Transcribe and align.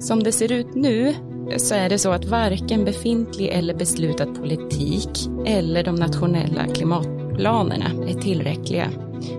Som 0.00 0.22
det 0.22 0.32
ser 0.32 0.52
ut 0.52 0.74
nu 0.74 1.14
så 1.56 1.74
är 1.74 1.88
det 1.88 1.98
så 1.98 2.10
att 2.10 2.24
varken 2.24 2.84
befintlig 2.84 3.48
eller 3.48 3.74
beslutad 3.74 4.26
politik 4.26 5.10
eller 5.46 5.84
de 5.84 5.94
nationella 5.94 6.66
klimatplanerna 6.74 7.90
är 8.08 8.14
tillräckliga 8.14 8.90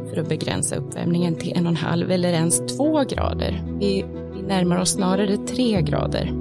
för 0.10 0.22
att 0.22 0.30
begränsa 0.30 0.76
uppvärmningen 0.76 1.36
till 1.36 1.58
en 1.58 1.66
och 1.66 1.72
en 1.72 1.76
halv 1.76 2.12
eller 2.12 2.34
ens 2.34 2.76
två 2.78 3.04
grader. 3.04 3.64
Vi, 3.80 4.06
närmar 4.48 4.82
oss 4.82 4.92
snarare 4.92 5.38
tre 5.38 5.82
grader. 5.82 6.34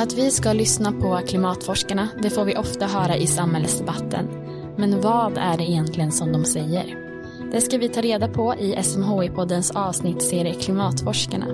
Att 0.00 0.12
vi 0.12 0.30
ska 0.30 0.52
lyssna 0.52 0.92
på 0.92 1.20
klimatforskarna, 1.26 2.08
det 2.22 2.30
får 2.30 2.44
vi 2.44 2.56
ofta 2.56 2.86
höra 2.86 3.16
i 3.16 3.26
samhällsdebatten. 3.26 4.28
Men 4.76 5.00
vad 5.00 5.38
är 5.38 5.56
det 5.56 5.64
egentligen 5.64 6.12
som 6.12 6.32
de 6.32 6.44
säger? 6.44 6.96
Det 7.52 7.60
ska 7.60 7.78
vi 7.78 7.88
ta 7.88 8.00
reda 8.00 8.28
på 8.28 8.54
i 8.54 8.76
SMHI-poddens 8.76 9.76
avsnittsserie 9.76 10.54
Klimatforskarna. 10.54 11.46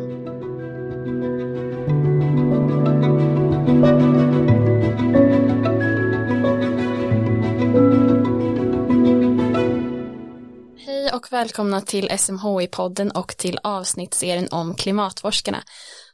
Hej 10.87 11.13
och 11.15 11.33
välkomna 11.33 11.81
till 11.81 12.09
SMHI-podden 12.09 13.11
och 13.11 13.37
till 13.37 13.59
avsnittsserien 13.63 14.49
om 14.51 14.75
klimatforskarna 14.75 15.59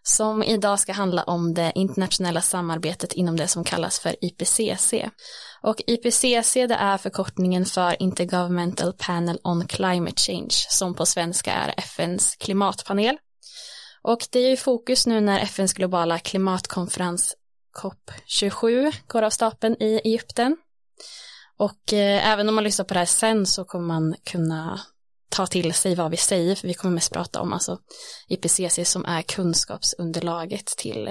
som 0.02 0.42
idag 0.42 0.80
ska 0.80 0.92
handla 0.92 1.22
om 1.22 1.54
det 1.54 1.72
internationella 1.74 2.40
samarbetet 2.40 3.12
inom 3.12 3.36
det 3.36 3.48
som 3.48 3.64
kallas 3.64 3.98
för 3.98 4.16
IPCC. 4.24 4.94
Och 5.62 5.82
IPCC 5.86 6.54
det 6.54 6.74
är 6.74 6.98
förkortningen 6.98 7.64
för 7.64 8.02
Intergovernmental 8.02 8.92
Panel 8.92 9.38
on 9.44 9.66
Climate 9.66 10.22
Change 10.22 10.54
som 10.68 10.94
på 10.94 11.06
svenska 11.06 11.52
är 11.52 11.74
FNs 11.76 12.36
klimatpanel. 12.36 13.16
Och 14.02 14.26
det 14.30 14.38
är 14.38 14.50
ju 14.50 14.56
fokus 14.56 15.06
nu 15.06 15.20
när 15.20 15.40
FNs 15.40 15.72
globala 15.72 16.18
klimatkonferens 16.18 17.36
COP27 17.82 18.94
går 19.06 19.22
av 19.22 19.30
stapeln 19.30 19.76
i 19.80 20.00
Egypten. 20.04 20.56
Och 21.56 21.92
eh, 21.92 22.28
även 22.28 22.48
om 22.48 22.54
man 22.54 22.64
lyssnar 22.64 22.84
på 22.84 22.94
det 22.94 23.00
här 23.00 23.06
sen 23.06 23.46
så 23.46 23.64
kommer 23.64 23.86
man 23.86 24.14
kunna 24.24 24.80
ta 25.32 25.46
till 25.46 25.74
sig 25.74 25.94
vad 25.94 26.10
vi 26.10 26.16
säger, 26.16 26.54
för 26.54 26.68
vi 26.68 26.74
kommer 26.74 26.94
mest 26.94 27.12
prata 27.12 27.40
om 27.40 27.52
alltså 27.52 27.78
IPCC 28.28 28.90
som 28.90 29.04
är 29.04 29.22
kunskapsunderlaget 29.22 30.66
till 30.66 31.10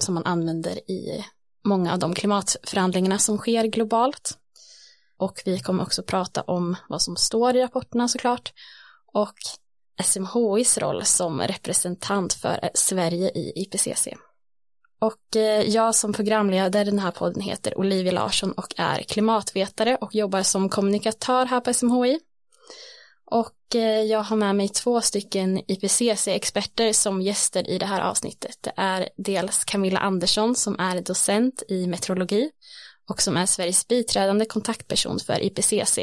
som 0.00 0.14
man 0.14 0.26
använder 0.26 0.90
i 0.90 1.24
många 1.64 1.92
av 1.92 1.98
de 1.98 2.14
klimatförhandlingarna 2.14 3.18
som 3.18 3.38
sker 3.38 3.64
globalt. 3.64 4.38
Och 5.16 5.42
vi 5.44 5.58
kommer 5.58 5.82
också 5.82 6.02
prata 6.02 6.42
om 6.42 6.76
vad 6.88 7.02
som 7.02 7.16
står 7.16 7.56
i 7.56 7.62
rapporterna 7.62 8.08
såklart 8.08 8.52
och 9.12 9.34
SMHIs 10.04 10.78
roll 10.78 11.04
som 11.04 11.40
representant 11.40 12.32
för 12.32 12.58
eh, 12.62 12.70
Sverige 12.74 13.30
i 13.30 13.52
IPCC. 13.56 14.08
Och 15.00 15.36
eh, 15.36 15.62
jag 15.62 15.94
som 15.94 16.12
programledare 16.12 16.84
den 16.84 16.98
här 16.98 17.10
podden 17.10 17.42
heter 17.42 17.78
Olivia 17.78 18.12
Larsson 18.12 18.52
och 18.52 18.74
är 18.76 19.02
klimatvetare 19.02 19.96
och 19.96 20.14
jobbar 20.14 20.42
som 20.42 20.68
kommunikatör 20.68 21.46
här 21.46 21.60
på 21.60 21.74
SMHI. 21.74 22.20
Och 23.30 23.74
eh, 23.74 24.02
jag 24.02 24.22
har 24.22 24.36
med 24.36 24.56
mig 24.56 24.68
två 24.68 25.00
stycken 25.00 25.62
IPCC-experter 25.66 26.92
som 26.92 27.22
gäster 27.22 27.70
i 27.70 27.78
det 27.78 27.86
här 27.86 28.00
avsnittet. 28.00 28.58
Det 28.60 28.72
är 28.76 29.08
dels 29.16 29.64
Camilla 29.64 30.00
Andersson 30.00 30.54
som 30.54 30.78
är 30.78 31.00
docent 31.00 31.62
i 31.68 31.86
meteorologi 31.86 32.50
och 33.08 33.22
som 33.22 33.36
är 33.36 33.46
Sveriges 33.46 33.88
biträdande 33.88 34.44
kontaktperson 34.44 35.18
för 35.18 35.42
IPCC 35.42 35.98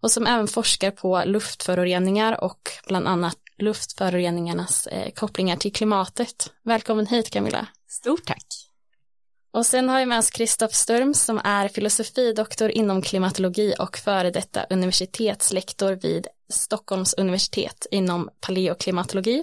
och 0.00 0.10
som 0.10 0.26
även 0.26 0.48
forskar 0.48 0.90
på 0.90 1.22
luftföroreningar 1.26 2.44
och 2.44 2.70
bland 2.88 3.08
annat 3.08 3.38
luftföroreningarnas 3.58 4.86
eh, 4.86 5.10
kopplingar 5.10 5.56
till 5.56 5.72
klimatet. 5.72 6.52
Välkommen 6.64 7.06
hit 7.06 7.30
Camilla. 7.30 7.66
Stort 7.88 8.24
tack. 8.24 8.46
Och 9.50 9.66
sen 9.66 9.88
har 9.88 9.98
vi 9.98 10.06
med 10.06 10.18
oss 10.18 10.30
Kristoff 10.30 10.74
Sturm 10.74 11.14
som 11.14 11.40
är 11.44 11.68
filosofidoktor 11.68 12.70
inom 12.70 13.02
klimatologi 13.02 13.74
och 13.78 13.96
före 13.96 14.30
detta 14.30 14.64
universitetslektor 14.70 15.92
vid 15.92 16.26
Stockholms 16.48 17.14
universitet 17.14 17.86
inom 17.90 18.30
paleoklimatologi 18.40 19.42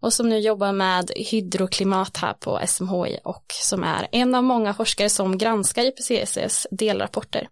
och 0.00 0.12
som 0.12 0.28
nu 0.28 0.38
jobbar 0.38 0.72
med 0.72 1.10
hydroklimat 1.16 2.16
här 2.16 2.34
på 2.34 2.60
SMHI 2.66 3.18
och 3.24 3.44
som 3.62 3.84
är 3.84 4.08
en 4.12 4.34
av 4.34 4.44
många 4.44 4.74
forskare 4.74 5.08
som 5.08 5.38
granskar 5.38 5.84
IPCCs 5.84 6.66
delrapporter. 6.70 7.48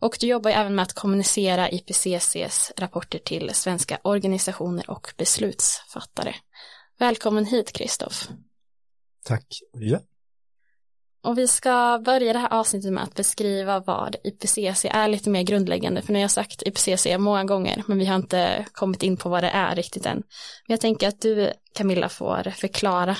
Och 0.00 0.16
du 0.20 0.26
jobbar 0.26 0.50
även 0.50 0.74
med 0.74 0.82
att 0.82 0.92
kommunicera 0.92 1.70
IPCCs 1.70 2.72
rapporter 2.76 3.18
till 3.18 3.50
svenska 3.54 3.98
organisationer 4.02 4.90
och 4.90 5.14
beslutsfattare. 5.16 6.34
Välkommen 6.98 7.44
hit 7.44 7.72
Kristoff. 7.72 8.28
Tack, 9.24 9.46
Olivia. 9.72 10.00
Och 11.24 11.38
vi 11.38 11.48
ska 11.48 12.02
börja 12.04 12.32
det 12.32 12.38
här 12.38 12.52
avsnittet 12.52 12.92
med 12.92 13.02
att 13.02 13.14
beskriva 13.14 13.80
vad 13.80 14.16
IPCC 14.24 14.84
är 14.84 15.08
lite 15.08 15.30
mer 15.30 15.42
grundläggande, 15.42 16.02
för 16.02 16.12
nu 16.12 16.18
har 16.18 16.22
jag 16.22 16.30
sagt 16.30 16.62
IPCC 16.62 17.06
många 17.18 17.44
gånger, 17.44 17.82
men 17.86 17.98
vi 17.98 18.04
har 18.04 18.16
inte 18.16 18.66
kommit 18.72 19.02
in 19.02 19.16
på 19.16 19.28
vad 19.28 19.42
det 19.42 19.48
är 19.48 19.76
riktigt 19.76 20.06
än. 20.06 20.16
Men 20.16 20.24
jag 20.74 20.80
tänker 20.80 21.08
att 21.08 21.20
du, 21.20 21.52
Camilla, 21.74 22.08
får 22.08 22.50
förklara. 22.50 23.16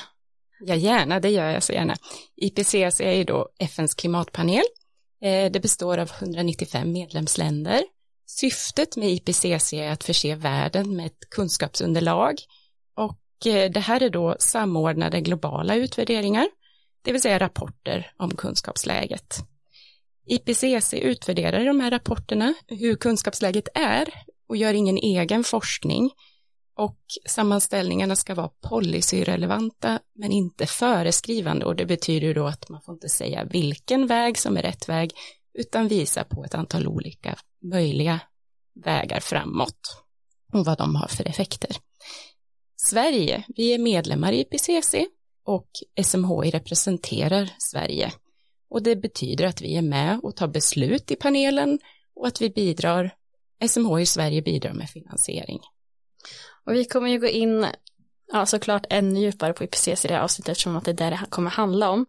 Ja, 0.60 0.74
gärna, 0.74 1.20
det 1.20 1.30
gör 1.30 1.50
jag 1.50 1.62
så 1.62 1.72
gärna. 1.72 1.94
IPCC 2.36 3.00
är 3.00 3.12
ju 3.12 3.24
då 3.24 3.48
FNs 3.58 3.94
klimatpanel. 3.94 4.64
Eh, 5.22 5.52
det 5.52 5.60
består 5.60 5.98
av 5.98 6.10
195 6.20 6.92
medlemsländer. 6.92 7.82
Syftet 8.26 8.96
med 8.96 9.10
IPCC 9.10 9.72
är 9.72 9.90
att 9.90 10.04
förse 10.04 10.34
världen 10.34 10.96
med 10.96 11.06
ett 11.06 11.30
kunskapsunderlag 11.30 12.34
och 12.96 13.46
eh, 13.46 13.70
det 13.70 13.80
här 13.80 14.02
är 14.02 14.10
då 14.10 14.36
samordnade 14.38 15.20
globala 15.20 15.74
utvärderingar 15.74 16.46
det 17.04 17.12
vill 17.12 17.20
säga 17.20 17.38
rapporter 17.38 18.12
om 18.16 18.30
kunskapsläget. 18.30 19.36
IPCC 20.26 20.94
utvärderar 20.94 21.60
i 21.60 21.64
de 21.64 21.80
här 21.80 21.90
rapporterna 21.90 22.54
hur 22.66 22.96
kunskapsläget 22.96 23.68
är 23.74 24.08
och 24.48 24.56
gör 24.56 24.74
ingen 24.74 24.96
egen 24.96 25.44
forskning 25.44 26.10
och 26.76 26.98
sammanställningarna 27.26 28.16
ska 28.16 28.34
vara 28.34 28.50
policyrelevanta 28.68 30.00
men 30.14 30.32
inte 30.32 30.66
föreskrivande 30.66 31.66
och 31.66 31.76
det 31.76 31.86
betyder 31.86 32.34
då 32.34 32.46
att 32.46 32.68
man 32.68 32.82
får 32.82 32.94
inte 32.94 33.08
säga 33.08 33.44
vilken 33.44 34.06
väg 34.06 34.38
som 34.38 34.56
är 34.56 34.62
rätt 34.62 34.88
väg 34.88 35.12
utan 35.54 35.88
visa 35.88 36.24
på 36.24 36.44
ett 36.44 36.54
antal 36.54 36.86
olika 36.86 37.36
möjliga 37.62 38.20
vägar 38.84 39.20
framåt 39.20 40.04
och 40.52 40.64
vad 40.64 40.78
de 40.78 40.96
har 40.96 41.08
för 41.08 41.28
effekter. 41.28 41.76
Sverige, 42.76 43.44
vi 43.48 43.74
är 43.74 43.78
medlemmar 43.78 44.32
i 44.32 44.40
IPCC 44.40 44.94
och 45.44 45.68
SMHI 46.04 46.50
representerar 46.50 47.50
Sverige. 47.58 48.12
Och 48.70 48.82
det 48.82 48.96
betyder 48.96 49.46
att 49.46 49.62
vi 49.62 49.76
är 49.76 49.82
med 49.82 50.20
och 50.22 50.36
tar 50.36 50.48
beslut 50.48 51.10
i 51.10 51.16
panelen 51.16 51.78
och 52.16 52.26
att 52.26 52.42
vi 52.42 52.50
bidrar, 52.50 53.14
SMHI 53.68 54.06
Sverige 54.06 54.42
bidrar 54.42 54.72
med 54.72 54.90
finansiering. 54.90 55.60
Och 56.66 56.74
vi 56.74 56.84
kommer 56.84 57.08
ju 57.08 57.18
gå 57.18 57.26
in, 57.26 57.66
ja 58.32 58.46
såklart 58.46 58.86
ännu 58.90 59.20
djupare 59.20 59.52
på 59.52 59.64
IPCC 59.64 60.04
i 60.04 60.08
det 60.08 60.14
här 60.14 60.22
avsnittet 60.22 60.52
eftersom 60.52 60.76
att 60.76 60.84
det 60.84 60.90
är 60.90 60.94
det 60.94 61.10
det 61.10 61.20
kommer 61.28 61.50
handla 61.50 61.90
om. 61.90 62.06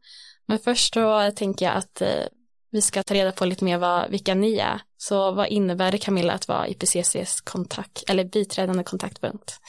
Men 0.48 0.60
först 0.60 0.94
då 0.94 1.32
tänker 1.36 1.66
jag 1.66 1.76
att 1.76 2.02
eh, 2.02 2.26
vi 2.72 2.82
ska 2.82 3.04
ta 3.04 3.14
reda 3.14 3.32
på 3.32 3.46
lite 3.46 3.64
mer 3.64 3.78
vad, 3.78 4.12
vilka 4.12 4.34
ni 4.34 4.58
är. 4.58 4.82
Så 4.98 5.32
vad 5.32 5.48
innebär 5.48 5.92
det 5.92 5.98
Camilla 5.98 6.34
att 6.34 6.48
vara 6.48 6.68
IPCCs 6.68 7.42
kontakt, 7.42 8.04
eller 8.08 8.24
biträdande 8.24 8.84
kontaktpunkt 8.84 9.60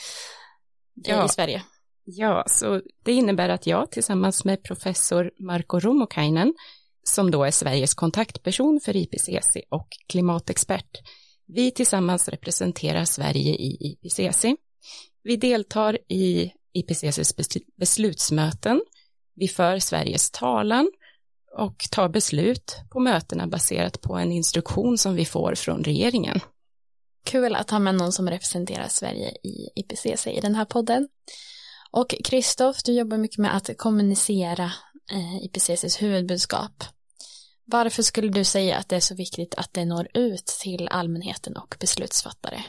ja. 0.94 1.24
i 1.24 1.28
Sverige? 1.28 1.62
Ja, 2.08 2.44
så 2.46 2.82
det 3.02 3.12
innebär 3.12 3.48
att 3.48 3.66
jag 3.66 3.90
tillsammans 3.90 4.44
med 4.44 4.62
professor 4.62 5.30
Marko 5.38 5.80
Romokainen, 5.80 6.54
som 7.02 7.30
då 7.30 7.44
är 7.44 7.50
Sveriges 7.50 7.94
kontaktperson 7.94 8.80
för 8.84 8.96
IPCC 8.96 9.56
och 9.70 9.88
klimatexpert, 10.06 11.00
vi 11.46 11.70
tillsammans 11.70 12.28
representerar 12.28 13.04
Sverige 13.04 13.54
i 13.54 13.76
IPCC. 13.80 14.44
Vi 15.22 15.36
deltar 15.36 15.98
i 16.08 16.52
IPCCs 16.72 17.34
beslutsmöten, 17.76 18.80
vi 19.34 19.48
för 19.48 19.78
Sveriges 19.78 20.30
talan 20.30 20.90
och 21.58 21.84
tar 21.90 22.08
beslut 22.08 22.76
på 22.90 23.00
mötena 23.00 23.46
baserat 23.46 24.00
på 24.00 24.14
en 24.14 24.32
instruktion 24.32 24.98
som 24.98 25.14
vi 25.14 25.24
får 25.24 25.54
från 25.54 25.84
regeringen. 25.84 26.40
Kul 27.24 27.54
att 27.54 27.70
ha 27.70 27.78
med 27.78 27.94
någon 27.94 28.12
som 28.12 28.30
representerar 28.30 28.88
Sverige 28.88 29.30
i 29.30 29.68
IPCC 29.76 30.26
i 30.26 30.40
den 30.40 30.54
här 30.54 30.64
podden. 30.64 31.08
Och 31.96 32.14
Kristoff, 32.24 32.82
du 32.84 32.92
jobbar 32.92 33.18
mycket 33.18 33.38
med 33.38 33.56
att 33.56 33.70
kommunicera 33.76 34.64
eh, 35.12 35.44
IPCCs 35.44 36.02
huvudbudskap. 36.02 36.84
Varför 37.64 38.02
skulle 38.02 38.28
du 38.28 38.44
säga 38.44 38.76
att 38.76 38.88
det 38.88 38.96
är 38.96 39.00
så 39.00 39.14
viktigt 39.14 39.54
att 39.54 39.70
det 39.72 39.84
når 39.84 40.08
ut 40.14 40.46
till 40.46 40.88
allmänheten 40.88 41.56
och 41.56 41.76
beslutsfattare? 41.80 42.64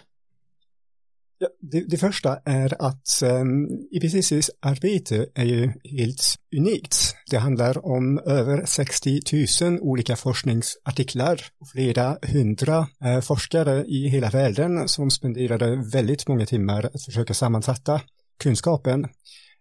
Ja, 1.40 1.48
det, 1.62 1.84
det, 1.90 1.98
första 1.98 2.40
är 2.46 2.82
att 2.82 3.22
ehm, 3.22 3.66
um, 3.66 3.68
IPCCs 3.92 4.52
arbete 4.60 5.28
är 5.36 5.46
ju 5.46 5.74
helt 5.84 6.36
unikt. 6.58 7.16
Det 7.32 7.38
handlar 7.38 7.86
om 7.86 8.20
över 8.20 8.66
60 8.66 9.22
000 9.62 9.80
olika 9.80 10.16
forskningsartiklar 10.16 11.42
och 11.60 11.68
flera 11.68 12.18
hundra 12.22 12.88
uh, 13.06 13.22
forskare 13.22 13.86
i 13.86 14.08
hela 14.08 14.30
världen 14.30 14.88
som 14.88 15.12
spenderade 15.12 15.76
väldigt 15.76 16.28
många 16.28 16.46
timmar 16.46 16.90
att 16.94 17.04
försöka 17.04 17.34
sammansätta 17.34 18.02
kunskapen. 18.38 19.06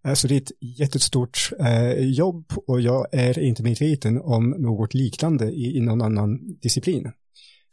Uh, 0.07 0.15
så 0.15 0.29
det 0.29 0.35
är 0.35 0.41
ett 0.41 0.79
jättestort 0.79 1.51
uh, 1.61 2.01
jobb 2.01 2.53
och 2.67 2.81
jag 2.81 3.07
är 3.13 3.39
inte 3.39 3.63
medveten 3.63 4.21
om 4.21 4.51
något 4.51 4.95
liknande 4.95 5.51
i, 5.51 5.77
i 5.77 5.81
någon 5.81 6.03
annan 6.03 6.39
disciplin. 6.63 7.13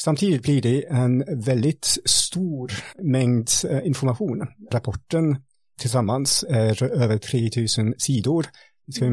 Samtidigt 0.04 0.42
blir 0.42 0.62
det 0.62 0.86
en 0.90 1.42
väldigt 1.42 1.98
stor 2.06 2.72
mängd 3.04 3.50
eh, 3.70 3.88
information. 3.88 4.48
Rapporten 4.72 5.38
tillsammans 5.80 6.46
är 6.50 6.84
över 6.84 7.18
3000 7.18 7.94
sidor. 7.98 8.46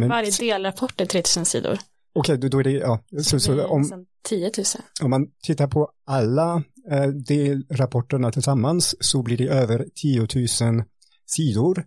Varje 0.08 0.30
delrapport 0.30 1.00
är 1.00 1.06
3000 1.06 1.44
sidor. 1.44 1.78
Okej, 2.12 2.36
okay, 2.36 2.48
då 2.48 2.58
är 2.58 2.64
det, 2.64 2.70
ja. 2.70 3.04
Så, 3.22 3.40
så 3.40 3.66
om, 3.66 4.06
10 4.28 4.50
000. 4.56 4.64
Om 5.02 5.10
man 5.10 5.26
tittar 5.42 5.66
på 5.66 5.90
alla 6.06 6.62
eh, 6.90 7.06
delrapporterna 7.06 8.32
tillsammans 8.32 8.94
så 9.00 9.22
blir 9.22 9.36
det 9.36 9.48
över 9.48 9.86
10 9.94 10.20
000 10.20 10.82
sidor. 11.30 11.84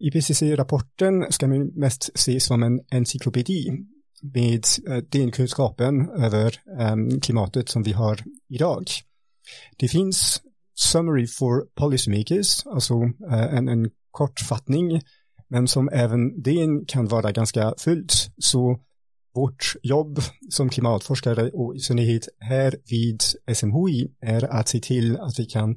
IPCC-rapporten 0.00 1.32
ska 1.32 1.48
man 1.48 1.66
mest 1.66 2.10
se 2.14 2.40
som 2.40 2.62
en 2.62 2.80
encyklopedi 2.90 3.70
med 4.22 4.64
eh, 4.88 4.96
delkunskapen 4.96 5.18
den 5.20 5.30
kunskapen 5.30 6.10
över 6.24 6.60
ehm, 6.80 7.20
klimatet 7.20 7.68
som 7.68 7.82
vi 7.82 7.92
har 7.92 8.24
idag. 8.48 8.84
Det 9.76 9.88
finns 9.88 10.42
Summary 10.74 11.26
for 11.26 11.64
Policymakers, 11.74 12.66
alltså 12.66 12.94
eh, 13.30 13.54
en, 13.54 13.68
en 13.68 13.90
kortfattning, 14.10 15.00
men 15.48 15.68
som 15.68 15.88
även 15.92 16.42
den 16.42 16.84
kan 16.84 17.08
vara 17.08 17.32
ganska 17.32 17.74
fullt. 17.78 18.12
Så 18.38 18.80
vårt 19.34 19.74
jobb 19.82 20.20
som 20.50 20.68
klimatforskare 20.68 21.50
och 21.50 21.76
i 21.76 21.78
synnerhet 21.78 22.28
här 22.38 22.76
vid 22.90 23.22
SMHI 23.54 24.08
är 24.20 24.44
att 24.44 24.68
se 24.68 24.80
till 24.80 25.16
att 25.16 25.38
vi 25.38 25.44
kan 25.44 25.76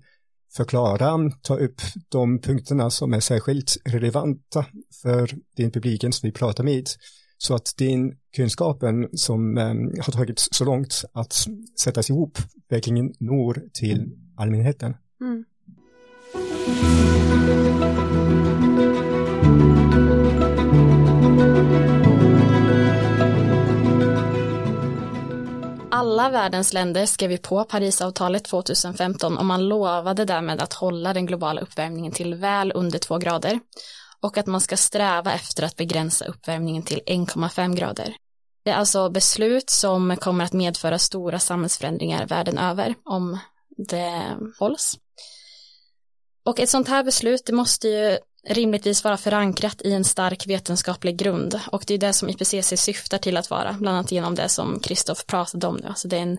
förklara, 0.56 1.32
ta 1.42 1.56
upp 1.56 1.82
de 2.10 2.40
punkterna 2.40 2.90
som 2.90 3.14
är 3.14 3.20
särskilt 3.20 3.78
relevanta 3.86 4.66
för 5.02 5.30
den 5.58 5.72
publiken 5.72 6.14
som 6.14 6.28
vi 6.28 6.34
pratar 6.34 6.64
med 6.64 6.88
så 7.38 7.56
att 7.56 7.74
den 7.78 8.18
kunskapen 8.36 9.10
som 9.14 9.58
eh, 9.58 9.74
har 10.06 10.12
tagits 10.12 10.50
så 10.52 10.66
långt 10.66 11.04
att 11.14 11.48
sättas 11.80 12.10
ihop 12.10 12.38
verkligen 12.70 13.14
når 13.20 13.64
till 13.74 14.12
allmänheten. 14.38 14.96
Mm. 15.22 15.46
Världens 26.44 26.74
länder 26.74 27.06
skrev 27.06 27.38
på 27.38 27.64
Parisavtalet 27.64 28.46
2015 28.46 29.38
och 29.38 29.46
man 29.46 29.68
lovade 29.68 30.26
därmed 30.26 30.62
att 30.62 30.74
hålla 30.74 31.14
den 31.14 31.26
globala 31.26 31.62
uppvärmningen 31.62 32.12
till 32.12 32.36
väl 32.36 32.72
under 32.76 33.00
två 33.00 33.18
grader 33.18 33.60
och 34.22 34.38
att 34.38 34.46
man 34.46 34.62
ska 34.62 34.78
sträva 34.78 35.34
efter 35.34 35.64
att 35.64 35.76
begränsa 35.76 36.26
uppvärmningen 36.26 36.84
till 36.84 37.00
1,5 37.08 37.76
grader. 37.76 38.16
Det 38.64 38.72
är 38.72 38.76
alltså 38.76 39.10
beslut 39.10 39.70
som 39.70 40.18
kommer 40.18 40.46
att 40.46 40.54
medföra 40.54 41.00
stora 41.00 41.40
samhällsförändringar 41.40 42.28
världen 42.28 42.58
över 42.58 42.96
om 43.06 43.40
det 43.78 44.38
hålls. 44.60 44.98
Och 46.46 46.60
ett 46.60 46.70
sånt 46.70 46.88
här 46.88 47.04
beslut, 47.04 47.46
det 47.46 47.54
måste 47.54 47.88
ju 47.88 48.18
rimligtvis 48.48 49.04
vara 49.04 49.18
förankrat 49.18 49.82
i 49.82 49.92
en 49.92 50.04
stark 50.04 50.48
vetenskaplig 50.48 51.18
grund 51.18 51.60
och 51.72 51.84
det 51.88 51.94
är 51.94 51.98
det 51.98 52.14
som 52.14 52.30
IPCC 52.30 52.74
syftar 52.78 53.18
till 53.18 53.38
att 53.38 53.50
vara, 53.50 53.74
bland 53.80 53.98
annat 53.98 54.12
genom 54.12 54.36
det 54.36 54.50
som 54.50 54.80
Kristoff 54.80 55.26
pratade 55.26 55.68
om 55.68 55.76
nu, 55.76 55.88
alltså 55.88 56.08
det 56.08 56.18
är 56.18 56.22
en, 56.22 56.38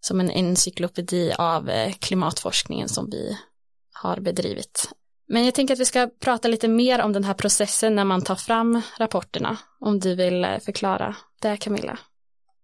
som 0.00 0.20
en 0.20 0.30
encyklopedi 0.30 1.32
av 1.38 1.70
eh, 1.70 1.92
klimatforskningen 1.92 2.88
som 2.88 3.10
vi 3.10 3.38
har 3.92 4.20
bedrivit 4.20 4.88
men 5.28 5.44
jag 5.44 5.54
tänker 5.54 5.74
att 5.74 5.80
vi 5.80 5.84
ska 5.84 6.10
prata 6.20 6.48
lite 6.48 6.68
mer 6.68 7.00
om 7.00 7.12
den 7.12 7.24
här 7.24 7.34
processen 7.34 7.94
när 7.94 8.04
man 8.04 8.22
tar 8.22 8.36
fram 8.36 8.82
rapporterna. 8.98 9.56
Om 9.80 10.00
du 10.00 10.14
vill 10.14 10.44
eh, 10.44 10.58
förklara 10.58 11.16
det, 11.42 11.56
Camilla. 11.56 11.98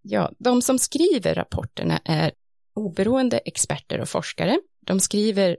Ja, 0.02 0.32
de 0.38 0.62
som 0.62 0.78
skriver 0.78 1.34
rapporterna 1.34 2.00
är 2.04 2.32
oberoende 2.74 3.38
experter 3.38 4.00
och 4.00 4.08
forskare. 4.08 4.60
De 4.80 5.00
skriver 5.00 5.56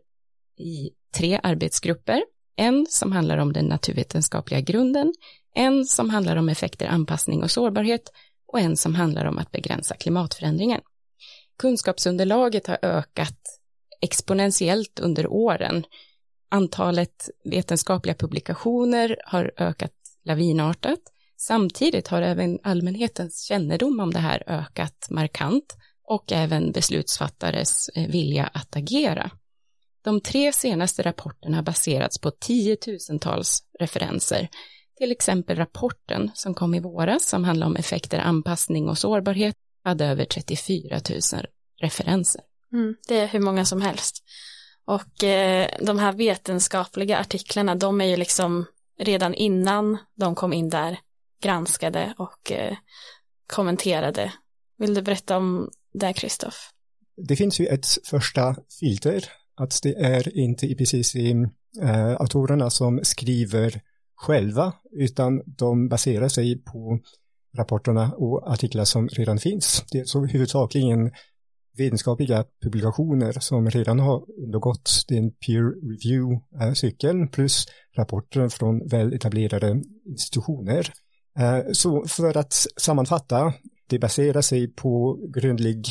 i 0.57 0.89
tre 1.18 1.39
arbetsgrupper. 1.44 2.24
En 2.56 2.86
som 2.90 3.12
handlar 3.12 3.38
om 3.38 3.54
den 3.54 3.66
naturvetenskapliga 3.66 4.62
grunden, 4.62 5.13
en 5.56 5.86
som 5.86 6.10
handlar 6.10 6.36
om 6.36 6.50
effekter, 6.50 6.88
anpassning 6.88 7.44
och 7.44 7.52
sårbarhet 7.52 8.12
och 8.48 8.60
en 8.60 8.78
som 8.78 8.96
handlar 8.96 9.25
om 9.25 9.38
att 9.38 9.52
begränsa 9.52 9.96
klimatförändringen. 9.96 10.81
Kunskapsunderlaget 11.57 12.68
har 12.68 12.80
ökat 12.81 13.40
exponentiellt 14.02 15.00
under 15.00 15.28
åren 15.28 15.86
Antalet 16.50 17.30
vetenskapliga 17.44 18.16
publikationer 18.16 19.18
har 19.25 19.52
ökat 19.57 19.94
lavinartat. 20.25 21.00
Samtidigt 21.38 22.07
har 22.07 22.22
även 22.22 22.60
allmänhetens 22.63 23.44
kännedom 23.44 24.00
om 24.00 24.13
det 24.13 24.19
här 24.19 24.44
ökat 24.48 25.07
markant 25.10 25.78
och 26.04 26.31
även 26.31 26.72
beslutsfattares 26.72 27.90
eh, 27.96 28.07
vilja 28.07 28.50
att 28.54 28.75
agera. 28.75 29.31
De 30.06 30.22
tre 30.22 30.54
senaste 30.54 31.04
rapporterna 31.04 31.57
har 31.57 31.63
baserats 31.63 32.19
på 32.19 32.31
tiotusentals 32.31 33.63
referenser, 33.80 34.48
till 34.98 35.12
exempel 35.12 35.57
rapporten 35.57 36.31
som 36.34 36.54
kom 36.54 36.74
i 36.74 36.80
våras 36.80 37.25
som 37.25 37.44
handlar 37.44 37.68
om 37.68 37.75
effekter, 37.75 38.19
anpassning 38.19 38.90
och 38.90 38.98
sårbarhet 38.98 39.56
hade 39.84 40.06
över 40.06 40.25
34 40.25 41.02
000 41.10 41.46
referenser. 41.81 42.42
Mm, 42.74 42.96
det 43.07 43.19
är 43.19 43.28
hur 43.28 43.40
många 43.40 43.66
som 43.66 43.81
helst. 43.81 44.24
Och 44.86 45.24
eh, 45.24 45.69
de 45.81 46.00
här 46.00 46.13
vetenskapliga 46.13 47.18
artiklarna, 47.18 47.75
de 47.75 48.02
är 48.02 48.06
ju 48.06 48.18
liksom 48.18 48.66
redan 49.00 49.34
innan 49.34 49.98
de 50.16 50.36
kom 50.36 50.54
in 50.54 50.69
där 50.69 51.00
granskade 51.42 52.13
och 52.18 52.52
eh, 52.52 52.78
kommenterade. 53.48 54.34
Vill 54.78 54.94
du 54.94 55.02
berätta 55.02 55.38
om 55.38 55.69
det, 55.94 56.13
Kristoff? 56.13 56.72
Det 57.28 57.36
finns 57.36 57.60
ju 57.60 57.66
ett 57.66 57.88
första 58.10 58.56
filter, 58.80 59.30
att 59.56 59.80
det 59.83 59.95
är 59.95 60.38
inte 60.38 60.68
IPCC-autorerna 60.68 62.66
eh, 62.66 62.69
som 62.69 63.00
skriver 63.04 63.81
själva, 64.16 64.74
utan 64.92 65.42
de 65.45 65.90
baserar 65.90 66.28
sig 66.28 66.64
på 66.64 67.00
rapporterna 67.57 68.12
och 68.12 68.52
artiklar 68.52 68.85
som 68.85 69.07
redan 69.07 69.40
finns. 69.40 69.83
Det 69.92 70.00
är 70.00 70.06
så 70.06 70.26
huvudsakligen 70.26 71.12
vetenskapliga 71.78 72.45
publikationer 72.64 73.31
som 73.40 73.69
redan 73.69 74.00
har 74.00 74.26
undergått 74.44 75.06
den 75.07 75.31
peer 75.31 75.64
review-cykeln 75.64 77.24
eh, 77.24 77.30
plus 77.30 77.66
rapporter 77.97 78.50
från 78.50 78.88
väletablerade 78.88 79.81
institutioner. 80.06 80.94
Eh, 81.40 81.59
så 81.71 82.06
för 82.07 82.38
att 82.38 82.54
sammanfatta, 82.78 83.54
det 83.88 84.00
baserar 84.00 84.42
sig 84.42 84.68
på 84.68 85.19
grundlig 85.33 85.85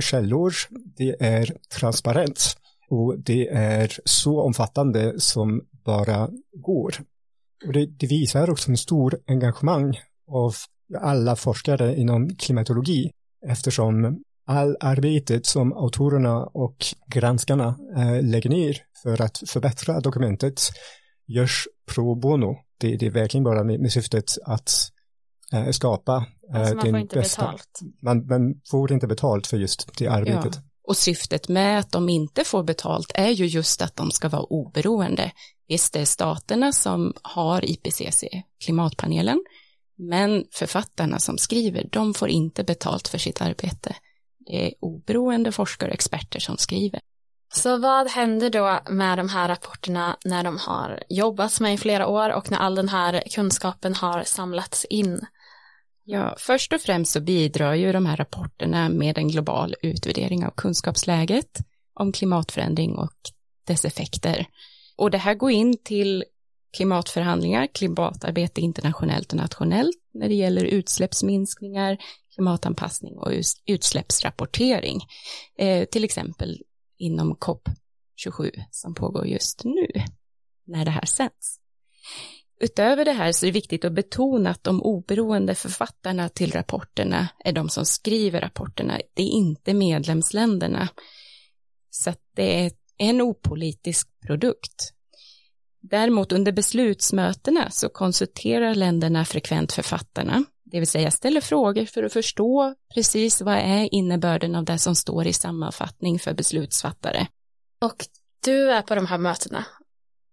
källor, 0.00 0.52
det 0.96 1.16
är 1.20 1.56
transparent 1.78 2.56
och 2.88 3.18
det 3.18 3.48
är 3.48 3.92
så 4.04 4.40
omfattande 4.40 5.20
som 5.20 5.62
bara 5.84 6.28
går. 6.52 6.94
Och 7.66 7.72
det, 7.72 7.86
det 7.86 8.06
visar 8.06 8.50
också 8.50 8.70
en 8.70 8.76
stor 8.76 9.20
engagemang 9.26 9.98
av 10.30 10.54
alla 11.00 11.36
forskare 11.36 11.96
inom 11.96 12.34
klimatologi 12.36 13.10
eftersom 13.46 14.22
all 14.46 14.76
arbetet 14.80 15.46
som 15.46 15.72
autorerna 15.72 16.44
och 16.44 16.76
granskarna 17.06 17.78
eh, 17.96 18.22
lägger 18.22 18.50
ner 18.50 18.76
för 19.02 19.22
att 19.22 19.42
förbättra 19.46 20.00
dokumentet 20.00 20.60
görs 21.26 21.68
pro 21.94 22.14
bono. 22.14 22.56
Det, 22.78 22.96
det 22.96 23.06
är 23.06 23.10
verkligen 23.10 23.44
bara 23.44 23.64
med, 23.64 23.80
med 23.80 23.92
syftet 23.92 24.24
att 24.44 24.70
eh, 25.52 25.70
skapa 25.70 26.26
eh, 26.54 26.60
alltså 26.60 26.74
man 26.74 26.84
den 26.84 26.92
får 26.92 27.00
inte 27.00 27.16
bästa. 27.16 27.42
Betalt. 27.42 27.80
Man, 28.02 28.26
man, 28.26 28.60
får 28.70 28.92
inte 28.92 29.06
betalt 29.06 29.46
för 29.46 29.56
just 29.56 29.98
det 29.98 30.08
arbetet. 30.08 30.54
Ja. 30.54 30.60
Och 30.84 30.96
syftet 30.96 31.48
med 31.48 31.78
att 31.78 31.92
de 31.92 32.08
inte 32.08 32.44
får 32.44 32.62
betalt 32.62 33.12
är 33.14 33.30
ju 33.30 33.46
just 33.46 33.82
att 33.82 33.96
de 33.96 34.10
ska 34.10 34.28
vara 34.28 34.42
oberoende. 34.42 35.32
Visst, 35.68 35.92
det 35.92 36.00
är 36.00 36.04
staterna 36.04 36.72
som 36.72 37.14
har 37.22 37.64
IPCC, 37.64 38.24
klimatpanelen, 38.64 39.44
men 39.96 40.44
författarna 40.52 41.18
som 41.18 41.38
skriver, 41.38 41.88
de 41.92 42.14
får 42.14 42.28
inte 42.28 42.64
betalt 42.64 43.08
för 43.08 43.18
sitt 43.18 43.40
arbete. 43.40 43.96
Det 44.38 44.66
är 44.66 44.74
oberoende 44.80 45.52
forskare 45.52 45.90
och 45.90 45.94
experter 45.94 46.40
som 46.40 46.58
skriver. 46.58 47.00
Så 47.54 47.78
vad 47.78 48.10
händer 48.10 48.50
då 48.50 48.80
med 48.90 49.18
de 49.18 49.28
här 49.28 49.48
rapporterna 49.48 50.16
när 50.24 50.44
de 50.44 50.58
har 50.58 51.02
jobbats 51.08 51.60
med 51.60 51.74
i 51.74 51.78
flera 51.78 52.06
år 52.06 52.30
och 52.30 52.50
när 52.50 52.58
all 52.58 52.74
den 52.74 52.88
här 52.88 53.22
kunskapen 53.30 53.94
har 53.94 54.22
samlats 54.22 54.84
in? 54.84 55.26
Ja, 56.06 56.34
först 56.38 56.72
och 56.72 56.80
främst 56.80 57.12
så 57.12 57.20
bidrar 57.20 57.74
ju 57.74 57.92
de 57.92 58.06
här 58.06 58.16
rapporterna 58.16 58.88
med 58.88 59.18
en 59.18 59.28
global 59.28 59.74
utvärdering 59.82 60.46
av 60.46 60.50
kunskapsläget 60.50 61.58
om 61.94 62.12
klimatförändring 62.12 62.94
och 62.94 63.14
dess 63.66 63.84
effekter. 63.84 64.46
Och 64.96 65.10
det 65.10 65.18
här 65.18 65.34
går 65.34 65.50
in 65.50 65.76
till 65.84 66.24
klimatförhandlingar, 66.76 67.66
klimatarbete 67.66 68.60
internationellt 68.60 69.32
och 69.32 69.38
nationellt 69.38 69.96
när 70.14 70.28
det 70.28 70.34
gäller 70.34 70.64
utsläppsminskningar, 70.64 71.98
klimatanpassning 72.34 73.18
och 73.18 73.32
utsläppsrapportering. 73.66 75.00
Eh, 75.58 75.84
till 75.84 76.04
exempel 76.04 76.62
inom 76.98 77.36
COP27 77.36 78.50
som 78.70 78.94
pågår 78.94 79.26
just 79.26 79.64
nu 79.64 79.86
när 80.66 80.84
det 80.84 80.90
här 80.90 81.04
sänds. 81.06 81.60
Utöver 82.60 83.04
det 83.04 83.12
här 83.12 83.32
så 83.32 83.46
är 83.46 83.48
det 83.48 83.52
viktigt 83.52 83.84
att 83.84 83.92
betona 83.92 84.50
att 84.50 84.64
de 84.64 84.82
oberoende 84.82 85.54
författarna 85.54 86.28
till 86.28 86.52
rapporterna 86.52 87.28
är 87.44 87.52
de 87.52 87.68
som 87.68 87.84
skriver 87.84 88.40
rapporterna, 88.40 89.00
det 89.14 89.22
är 89.22 89.30
inte 89.30 89.74
medlemsländerna. 89.74 90.88
Så 91.90 92.10
att 92.10 92.20
det 92.36 92.64
är 92.64 92.72
en 92.98 93.20
opolitisk 93.20 94.08
produkt. 94.26 94.92
Däremot 95.80 96.32
under 96.32 96.52
beslutsmötena 96.52 97.70
så 97.70 97.88
konsulterar 97.88 98.74
länderna 98.74 99.24
frekvent 99.24 99.72
författarna, 99.72 100.44
det 100.64 100.78
vill 100.78 100.88
säga 100.88 101.10
ställer 101.10 101.40
frågor 101.40 101.84
för 101.84 102.02
att 102.02 102.12
förstå 102.12 102.74
precis 102.94 103.40
vad 103.40 103.54
är 103.54 103.94
innebörden 103.94 104.54
av 104.54 104.64
det 104.64 104.78
som 104.78 104.94
står 104.94 105.26
i 105.26 105.32
sammanfattning 105.32 106.18
för 106.18 106.34
beslutsfattare. 106.34 107.26
Och 107.80 108.06
du 108.44 108.72
är 108.72 108.82
på 108.82 108.94
de 108.94 109.06
här 109.06 109.18
mötena, 109.18 109.64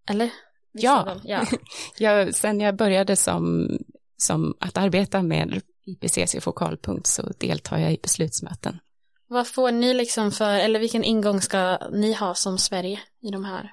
eller? 0.10 0.32
Ja, 0.72 1.16
ja. 1.24 1.46
jag, 1.98 2.36
sen 2.36 2.60
jag 2.60 2.76
började 2.76 3.16
som, 3.16 3.70
som 4.18 4.56
att 4.60 4.78
arbeta 4.78 5.22
med 5.22 5.62
IPCC 5.86 6.36
fokalpunkt 6.44 7.08
så 7.08 7.32
deltar 7.38 7.78
jag 7.78 7.94
i 7.94 8.00
beslutsmöten. 8.04 8.80
Vad 9.28 9.48
får 9.48 9.72
ni 9.72 9.94
liksom 9.94 10.32
för, 10.32 10.54
eller 10.54 10.80
vilken 10.80 11.04
ingång 11.04 11.42
ska 11.42 11.78
ni 11.92 12.14
ha 12.14 12.36
som 12.36 12.58
Sverige 12.58 13.00
i 13.22 13.30
de 13.30 13.46
här 13.46 13.72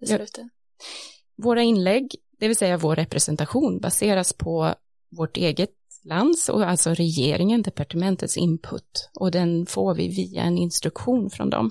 besluten? 0.00 0.50
Ja. 0.52 1.44
Våra 1.44 1.62
inlägg, 1.62 2.16
det 2.38 2.48
vill 2.48 2.56
säga 2.56 2.76
vår 2.76 2.96
representation, 2.96 3.80
baseras 3.80 4.32
på 4.32 4.74
vårt 5.10 5.36
eget 5.36 5.70
lands 6.04 6.48
och 6.48 6.64
alltså 6.64 6.94
regeringen, 6.94 7.62
departementets 7.62 8.36
input 8.36 9.10
och 9.14 9.30
den 9.30 9.66
får 9.66 9.94
vi 9.94 10.08
via 10.08 10.42
en 10.42 10.58
instruktion 10.58 11.30
från 11.30 11.50
dem. 11.50 11.70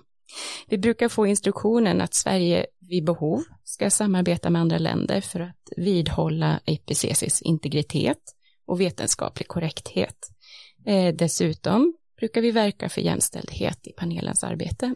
Vi 0.68 0.78
brukar 0.78 1.10
få 1.10 1.28
instruktionen 1.28 2.02
att 2.02 2.14
Sverige 2.14 2.66
vid 2.92 3.06
behov 3.06 3.44
ska 3.64 3.90
samarbeta 3.90 4.50
med 4.50 4.62
andra 4.62 4.78
länder 4.78 5.22
för 5.22 5.40
att 5.40 5.70
vidhålla 5.78 6.60
IPCCs 6.66 7.42
integritet 7.42 8.18
och 8.66 8.82
vetenskaplig 8.82 9.48
korrekthet. 9.48 10.18
Eh, 10.86 11.16
dessutom 11.16 11.94
brukar 12.20 12.42
vi 12.42 12.52
verka 12.52 12.90
för 12.90 13.02
jämställdhet 13.02 13.88
i 13.88 13.92
panelens 13.92 14.44
arbete. 14.44 14.96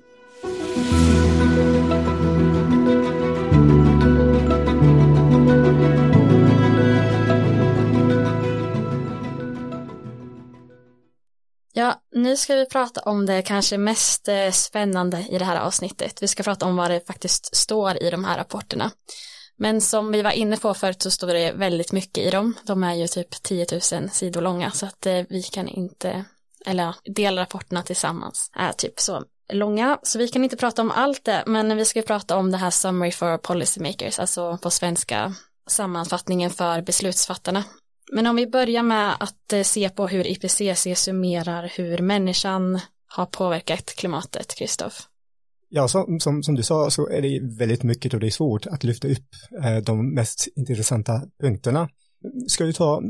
Ja, 11.77 12.01
nu 12.11 12.37
ska 12.37 12.55
vi 12.55 12.65
prata 12.65 13.01
om 13.01 13.25
det 13.25 13.41
kanske 13.41 13.77
mest 13.77 14.27
eh, 14.27 14.51
spännande 14.51 15.25
i 15.29 15.37
det 15.37 15.45
här 15.45 15.59
avsnittet. 15.59 16.23
Vi 16.23 16.27
ska 16.27 16.43
prata 16.43 16.65
om 16.65 16.75
vad 16.75 16.91
det 16.91 17.07
faktiskt 17.07 17.55
står 17.55 18.03
i 18.03 18.09
de 18.09 18.25
här 18.25 18.37
rapporterna. 18.37 18.91
Men 19.57 19.81
som 19.81 20.11
vi 20.11 20.21
var 20.21 20.31
inne 20.31 20.57
på 20.57 20.73
förut 20.73 21.01
så 21.01 21.11
står 21.11 21.27
det 21.27 21.51
väldigt 21.51 21.91
mycket 21.91 22.17
i 22.17 22.29
dem. 22.29 22.53
De 22.63 22.83
är 22.83 22.93
ju 22.93 23.07
typ 23.07 23.43
10 23.43 23.67
000 23.71 24.09
sidor 24.09 24.41
långa 24.41 24.71
så 24.71 24.85
att 24.85 25.05
eh, 25.05 25.21
vi 25.29 25.43
kan 25.43 25.67
inte, 25.67 26.25
eller 26.65 26.83
ja, 26.83 26.93
delrapporterna 27.05 27.83
tillsammans 27.83 28.49
är 28.53 28.71
typ 28.71 28.99
så 28.99 29.23
långa. 29.53 29.99
Så 30.03 30.19
vi 30.19 30.27
kan 30.27 30.43
inte 30.43 30.57
prata 30.57 30.81
om 30.81 30.91
allt 30.91 31.25
det, 31.25 31.43
men 31.45 31.77
vi 31.77 31.85
ska 31.85 32.01
prata 32.01 32.37
om 32.37 32.51
det 32.51 32.57
här 32.57 32.71
Summary 32.71 33.11
for 33.11 33.37
Policymakers, 33.37 34.19
alltså 34.19 34.57
på 34.57 34.69
svenska 34.69 35.33
sammanfattningen 35.67 36.51
för 36.51 36.81
beslutsfattarna. 36.81 37.63
Men 38.11 38.27
om 38.27 38.35
vi 38.35 38.47
börjar 38.47 38.83
med 38.83 39.15
att 39.19 39.53
eh, 39.53 39.61
se 39.61 39.89
på 39.89 40.07
hur 40.07 40.27
IPCC 40.27 40.87
summerar 40.95 41.71
hur 41.75 41.97
människan 41.97 42.79
har 43.07 43.25
påverkat 43.25 43.95
klimatet, 43.95 44.55
Kristoff. 44.55 45.07
Ja, 45.69 45.87
som, 45.87 46.19
som, 46.19 46.43
som, 46.43 46.55
du 46.55 46.63
sa 46.63 46.89
så 46.89 47.09
är 47.09 47.21
det 47.21 47.39
väldigt 47.57 47.83
mycket 47.83 48.13
och 48.13 48.19
det 48.19 48.27
är 48.27 48.31
svårt 48.31 48.67
att 48.67 48.83
lyfta 48.83 49.07
upp 49.07 49.27
eh, 49.63 49.77
de 49.77 50.13
mest 50.13 50.47
intressanta 50.55 51.21
punkterna. 51.41 51.89
Ska 52.47 52.65
vi 52.65 52.73
ta 52.73 53.01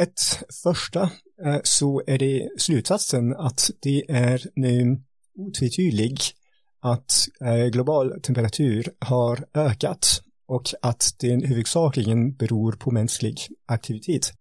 ett 0.00 0.20
första 0.62 1.02
eh, 1.44 1.58
så 1.62 2.02
är 2.06 2.18
det 2.18 2.48
slutsatsen 2.58 3.36
att 3.36 3.70
det 3.82 4.04
är 4.08 4.42
nu 4.54 5.02
otvetydigt 5.38 6.34
att 6.80 7.28
eh, 7.40 7.66
global 7.66 8.20
temperatur 8.22 8.88
har 8.98 9.44
ökat 9.54 10.22
och 10.46 10.68
att 10.82 11.14
den 11.18 11.44
huvudsakligen 11.44 12.34
beror 12.34 12.72
på 12.72 12.90
mänsklig 12.90 13.40
aktivitet. 13.66 14.32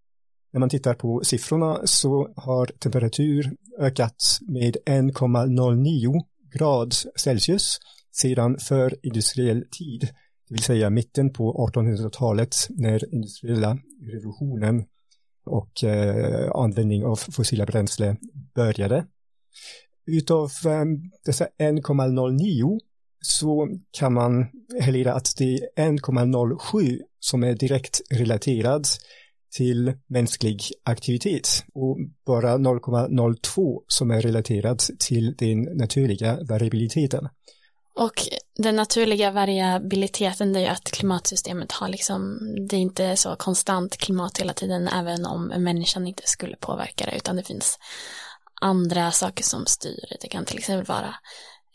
När 0.54 0.60
man 0.60 0.70
tittar 0.70 0.94
på 0.94 1.22
siffrorna 1.24 1.82
så 1.86 2.34
har 2.36 2.66
temperatur 2.66 3.56
ökat 3.80 4.38
med 4.42 4.78
1,09 4.86 6.22
grad 6.54 6.94
Celsius 7.16 7.80
sedan 8.12 8.58
för 8.60 8.96
industriell 9.04 9.66
tid, 9.72 10.02
det 10.48 10.54
vill 10.54 10.64
säga 10.64 10.90
mitten 10.90 11.34
på 11.34 11.70
1800-talet 11.74 12.56
när 12.70 13.14
industriella 13.14 13.78
revolutionen 14.02 14.86
och 15.46 15.84
eh, 15.84 16.52
användning 16.56 17.06
av 17.06 17.16
fossila 17.16 17.66
bränsle 17.66 18.18
började. 18.56 19.06
Utav 20.06 20.52
eh, 20.66 20.86
dessa 21.26 21.48
1,09 21.60 22.80
så 23.26 23.68
kan 23.92 24.14
man 24.14 24.46
hellre 24.82 25.14
att 25.14 25.34
det 25.38 25.60
är 25.76 25.90
1,07 25.90 27.00
som 27.20 27.44
är 27.44 27.54
direkt 27.54 28.02
relaterad 28.10 28.88
till 29.58 29.94
mänsklig 30.08 30.62
aktivitet 30.84 31.64
och 31.74 31.98
bara 32.26 32.58
0,02 32.58 33.82
som 33.88 34.12
är 34.12 34.22
relaterad 34.22 34.82
till 35.00 35.36
den 35.38 35.62
naturliga 35.62 36.40
variabiliteten. 36.50 37.30
Och 37.98 38.14
den 38.58 38.76
naturliga 38.76 39.32
variabiliteten 39.32 40.54
det 40.54 40.60
är 40.60 40.64
ju 40.64 40.68
att 40.68 40.92
klimatsystemet 40.92 41.72
har 41.72 41.88
liksom, 41.88 42.40
det 42.70 42.76
är 42.76 42.80
inte 42.80 43.16
så 43.16 43.36
konstant 43.36 43.98
klimat 43.98 44.38
hela 44.38 44.54
tiden 44.54 44.88
även 44.88 45.26
om 45.26 45.48
människan 45.48 46.08
inte 46.08 46.24
skulle 46.26 46.56
påverka 46.56 47.06
det 47.06 47.18
utan 47.18 47.36
det 47.36 47.44
finns 47.44 47.80
andra 48.62 49.12
saker 49.12 49.44
som 49.44 49.66
styr. 49.66 50.18
Det 50.22 50.28
kan 50.28 50.46
till 50.46 50.58
exempel 50.58 50.86
vara 50.86 51.16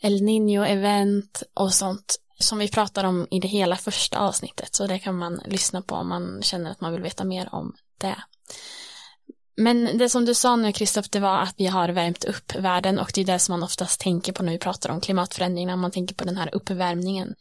El 0.01 0.21
Nino-event 0.21 1.43
och 1.53 1.73
sånt 1.73 2.19
som 2.39 2.57
vi 2.57 2.67
pratar 2.67 3.03
om 3.03 3.27
i 3.31 3.39
det 3.39 3.47
hela 3.47 3.75
första 3.75 4.19
avsnittet 4.19 4.75
så 4.75 4.87
det 4.87 4.99
kan 4.99 5.17
man 5.17 5.41
lyssna 5.45 5.81
på 5.81 5.95
om 5.95 6.09
man 6.09 6.41
känner 6.41 6.71
att 6.71 6.81
man 6.81 6.91
vill 6.91 7.01
veta 7.01 7.23
mer 7.23 7.49
om 7.51 7.73
det. 7.97 8.15
Men 9.57 9.97
det 9.97 10.09
som 10.09 10.25
du 10.25 10.33
sa 10.33 10.55
nu 10.55 10.71
Kristoff, 10.71 11.09
det 11.09 11.19
var 11.19 11.37
att 11.39 11.55
vi 11.57 11.65
har 11.65 11.89
värmt 11.89 12.23
upp 12.23 12.55
världen 12.55 12.99
och 12.99 13.11
det 13.13 13.21
är 13.21 13.25
det 13.25 13.39
som 13.39 13.53
man 13.53 13.63
oftast 13.63 13.99
tänker 13.99 14.33
på 14.33 14.43
när 14.43 14.51
vi 14.51 14.57
pratar 14.57 14.89
om 14.89 15.01
klimatförändringarna, 15.01 15.75
man 15.75 15.91
tänker 15.91 16.15
på 16.15 16.23
den 16.23 16.37
här 16.37 16.55
uppvärmningen. 16.55 17.35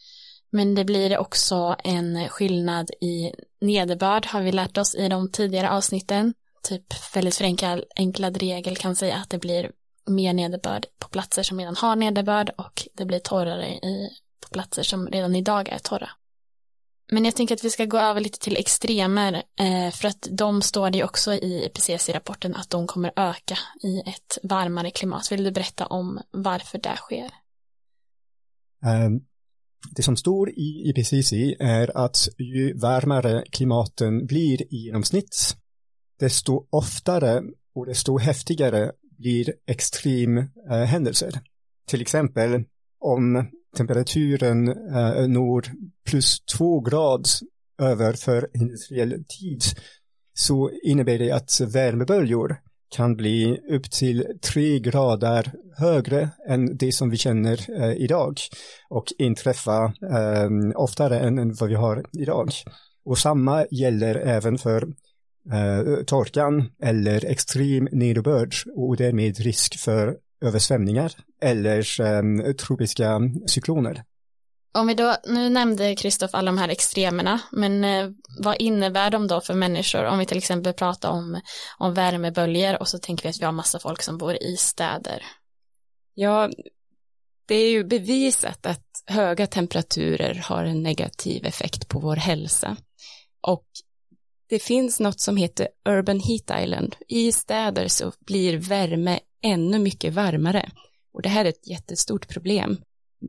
Men 0.52 0.74
det 0.74 0.84
blir 0.84 1.18
också 1.18 1.76
en 1.84 2.28
skillnad 2.28 2.90
i 2.90 3.32
nederbörd 3.60 4.26
har 4.26 4.42
vi 4.42 4.52
lärt 4.52 4.78
oss 4.78 4.94
i 4.94 5.08
de 5.08 5.30
tidigare 5.30 5.70
avsnitten. 5.70 6.34
Typ 6.62 7.14
väldigt 7.14 7.34
förenklad 7.34 8.36
regel 8.36 8.76
kan 8.76 8.96
säga 8.96 9.16
att 9.16 9.30
det 9.30 9.38
blir 9.38 9.70
mer 10.07 10.33
nederbörd 10.33 10.87
på 10.99 11.09
platser 11.09 11.42
som 11.42 11.59
redan 11.59 11.76
har 11.76 11.97
nederbörd 11.97 12.50
och 12.59 12.88
det 12.95 13.04
blir 13.04 13.19
torrare 13.19 13.69
i, 13.69 14.11
på 14.40 14.49
platser 14.49 14.83
som 14.83 15.07
redan 15.07 15.37
idag 15.37 15.69
är 15.69 15.78
torra. 15.78 16.11
Men 17.12 17.25
jag 17.25 17.37
tänker 17.37 17.54
att 17.54 17.64
vi 17.64 17.71
ska 17.71 17.85
gå 17.85 17.99
över 17.99 18.21
lite 18.21 18.38
till 18.38 18.57
extremer 18.57 19.42
eh, 19.61 19.90
för 19.92 20.09
att 20.09 20.28
de 20.30 20.62
står 20.62 20.90
det 20.90 21.04
också 21.04 21.35
i 21.35 21.64
IPCC-rapporten 21.64 22.54
att 22.54 22.71
de 22.71 22.87
kommer 22.87 23.12
öka 23.16 23.59
i 23.83 24.00
ett 24.00 24.38
varmare 24.42 24.90
klimat. 24.90 25.33
Vill 25.33 25.45
du 25.45 25.50
berätta 25.50 25.87
om 25.87 26.21
varför 26.30 26.78
det 26.78 26.97
sker? 26.97 27.30
Um, 29.07 29.25
det 29.90 30.02
som 30.02 30.16
står 30.16 30.50
i 30.50 30.90
IPCC 30.90 31.33
är 31.59 31.97
att 31.97 32.28
ju 32.38 32.78
varmare 32.78 33.45
klimaten 33.50 34.26
blir 34.26 34.62
i 34.62 34.76
genomsnitt, 34.76 35.57
desto 36.19 36.66
oftare 36.71 37.42
och 37.75 37.87
desto 37.87 38.19
häftigare 38.19 38.92
blir 39.20 39.52
extremhändelser. 39.66 41.32
Eh, 41.34 41.40
Till 41.86 42.00
exempel 42.00 42.64
om 43.00 43.50
temperaturen 43.76 44.68
eh, 44.68 45.28
når 45.28 45.66
plus 46.06 46.40
två 46.40 46.80
grad 46.80 47.26
över 47.82 48.12
för 48.12 48.48
industriell 48.54 49.10
tid 49.10 49.62
så 50.34 50.70
innebär 50.82 51.18
det 51.18 51.30
att 51.30 51.60
värmeböljor 51.60 52.56
kan 52.96 53.16
bli 53.16 53.60
upp 53.70 53.90
till 53.90 54.26
tre 54.42 54.78
grader 54.78 55.52
högre 55.76 56.28
än 56.48 56.76
det 56.76 56.92
som 56.92 57.10
vi 57.10 57.16
känner 57.16 57.82
eh, 57.82 57.92
idag 57.92 58.38
och 58.88 59.04
inträffa 59.18 59.84
eh, 59.84 60.50
oftare 60.74 61.20
än, 61.20 61.38
än 61.38 61.54
vad 61.54 61.68
vi 61.68 61.74
har 61.74 62.04
idag. 62.18 62.48
Och 63.04 63.18
samma 63.18 63.66
gäller 63.70 64.14
även 64.14 64.58
för 64.58 64.88
eh, 65.52 66.04
torkan 66.04 66.70
eller 66.82 67.25
extrem 67.25 67.88
nederbörd 67.92 68.54
och 68.76 68.97
därmed 68.97 69.38
risk 69.38 69.78
för 69.78 70.16
översvämningar 70.40 71.12
eller 71.42 72.00
eh, 72.00 72.52
tropiska 72.52 73.20
cykloner. 73.47 74.04
Om 74.73 74.87
vi 74.87 74.94
då, 74.94 75.16
nu 75.26 75.49
nämnde 75.49 75.97
Kristoff 75.97 76.35
alla 76.35 76.50
de 76.50 76.59
här 76.59 76.68
extremerna, 76.68 77.40
men 77.52 77.85
eh, 77.85 78.11
vad 78.38 78.56
innebär 78.61 79.11
de 79.11 79.26
då 79.26 79.40
för 79.40 79.54
människor? 79.54 80.04
Om 80.04 80.18
vi 80.18 80.26
till 80.26 80.38
exempel 80.38 80.73
pratar 80.73 81.11
om, 81.11 81.40
om 81.78 81.94
värmeböljor 81.94 82.80
och 82.80 82.88
så 82.88 82.99
tänker 82.99 83.23
vi 83.23 83.28
att 83.28 83.40
vi 83.40 83.44
har 83.44 83.52
massa 83.52 83.78
folk 83.78 84.02
som 84.02 84.18
bor 84.18 84.42
i 84.42 84.56
städer. 84.56 85.23
Ja, 86.14 86.50
det 87.47 87.54
är 87.54 87.70
ju 87.70 87.85
bevisat 87.85 88.66
att 88.66 88.87
höga 89.06 89.47
temperaturer 89.47 90.35
har 90.35 90.64
en 90.64 90.82
negativ 90.82 91.47
effekt 91.47 91.88
på 91.88 91.99
vår 91.99 92.16
hälsa. 92.16 92.76
Och 93.40 93.66
det 94.50 94.59
finns 94.59 95.00
något 95.00 95.21
som 95.21 95.37
heter 95.37 95.69
Urban 95.88 96.21
Heat 96.21 96.62
Island. 96.62 96.97
I 97.09 97.33
städer 97.33 97.88
så 97.88 98.12
blir 98.26 98.57
värme 98.57 99.21
ännu 99.42 99.78
mycket 99.78 100.14
varmare. 100.14 100.71
Och 101.12 101.23
det 101.23 101.28
här 101.28 101.45
är 101.45 101.49
ett 101.49 101.69
jättestort 101.69 102.28
problem. 102.28 102.80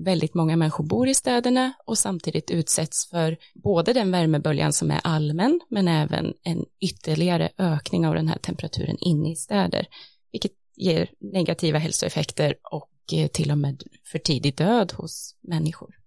Väldigt 0.05 0.33
många 0.33 0.57
människor 0.57 0.83
bor 0.83 1.07
i 1.07 1.13
städerna 1.13 1.73
och 1.85 1.97
samtidigt 1.97 2.51
utsätts 2.51 3.09
för 3.09 3.37
både 3.53 3.93
den 3.93 4.11
värmeböljan 4.11 4.73
som 4.73 4.91
är 4.91 5.01
allmän 5.03 5.59
men 5.69 5.87
även 5.87 6.33
en 6.43 6.65
ytterligare 6.81 7.49
ökning 7.57 8.07
av 8.07 8.15
den 8.15 8.27
här 8.27 8.37
temperaturen 8.37 8.97
inne 8.99 9.31
i 9.31 9.35
städer, 9.35 9.87
vilket 10.31 10.51
ger 10.75 11.09
negativa 11.19 11.79
hälsoeffekter 11.79 12.55
och 12.71 12.91
eh, 13.13 13.27
till 13.27 13.51
och 13.51 13.57
med 13.57 13.83
för 14.11 14.19
tidig 14.19 14.55
död 14.57 14.91
hos 14.91 15.35
människor. 15.41 16.00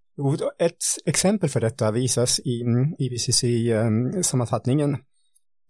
Ett 0.58 0.84
exempel 1.06 1.48
för 1.48 1.60
detta 1.60 1.90
visas 1.90 2.40
i 2.40 2.62
IPCC-sammanfattningen. 2.98 4.94
Ehm, 4.94 5.00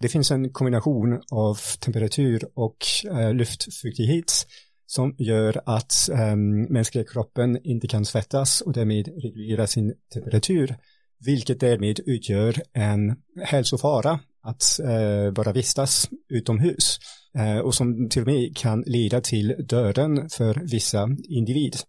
Det 0.00 0.08
finns 0.08 0.30
en 0.30 0.52
kombination 0.52 1.20
av 1.30 1.58
temperatur 1.80 2.44
och 2.54 2.76
eh, 3.10 3.34
luftfuktighet 3.34 4.46
som 4.86 5.14
gör 5.18 5.60
att 5.66 6.08
ehm, 6.12 6.62
mänskliga 6.62 7.04
kroppen 7.04 7.58
inte 7.66 7.88
kan 7.88 8.04
svettas 8.04 8.60
och 8.60 8.72
därmed 8.72 9.08
reglera 9.22 9.66
sin 9.66 9.94
temperatur, 10.14 10.76
vilket 11.24 11.60
därmed 11.60 12.00
utgör 12.06 12.62
en 12.72 13.16
hälsofara 13.44 14.20
att 14.42 14.80
eh, 14.80 15.32
bara 15.32 15.52
vistas 15.52 16.10
utomhus 16.28 16.98
eh, 17.38 17.58
och 17.58 17.74
som 17.74 18.08
till 18.08 18.22
och 18.22 18.28
med 18.28 18.56
kan 18.56 18.80
leda 18.86 19.20
till 19.20 19.54
döden 19.68 20.28
för 20.30 20.60
vissa 20.70 21.08
individer. 21.28 21.80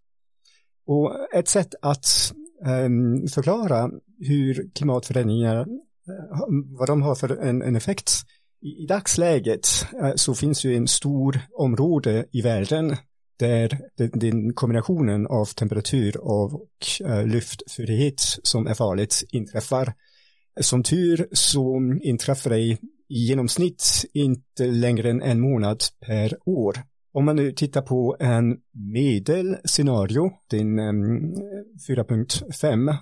Och 0.87 1.33
ett 1.33 1.47
sätt 1.47 1.75
att 1.81 2.33
Ehm, 2.65 3.27
förklara 3.27 3.89
hur 4.19 4.69
klimatförändringar, 4.75 5.59
eh, 5.59 5.65
vad 6.79 6.89
de 6.89 7.01
har 7.01 7.15
för 7.15 7.37
en, 7.37 7.61
en 7.61 7.75
effekt 7.75 8.11
i 8.61 8.85
dagsläget 8.85 9.67
eh, 10.01 10.15
så 10.15 10.35
finns 10.35 10.65
ju 10.65 10.75
en 10.75 10.87
stor 10.87 11.39
område 11.53 12.25
i 12.31 12.41
världen 12.41 12.95
där 13.39 13.79
den 13.97 14.53
kombinationen 14.53 15.27
av 15.27 15.45
temperatur 15.45 16.17
och 16.17 16.69
eh, 17.05 17.27
luftfuktighet 17.27 18.19
som 18.43 18.67
är 18.67 18.73
farligt 18.73 19.23
inträffar. 19.29 19.93
Som 20.61 20.83
tur 20.83 21.27
så 21.31 21.81
inträffar 22.01 22.49
det 22.49 22.59
i 22.59 22.77
genomsnitt 23.09 24.05
inte 24.13 24.65
längre 24.67 25.09
än 25.09 25.21
en 25.21 25.39
månad 25.39 25.83
per 26.05 26.37
år. 26.45 26.77
Om 27.15 27.25
man 27.25 27.35
nu 27.35 27.51
tittar 27.51 27.81
på 27.81 28.17
en 28.19 28.57
medelscenario, 28.93 30.31
din 30.49 30.79
ehm, 30.79 31.33
4.5 31.87 32.97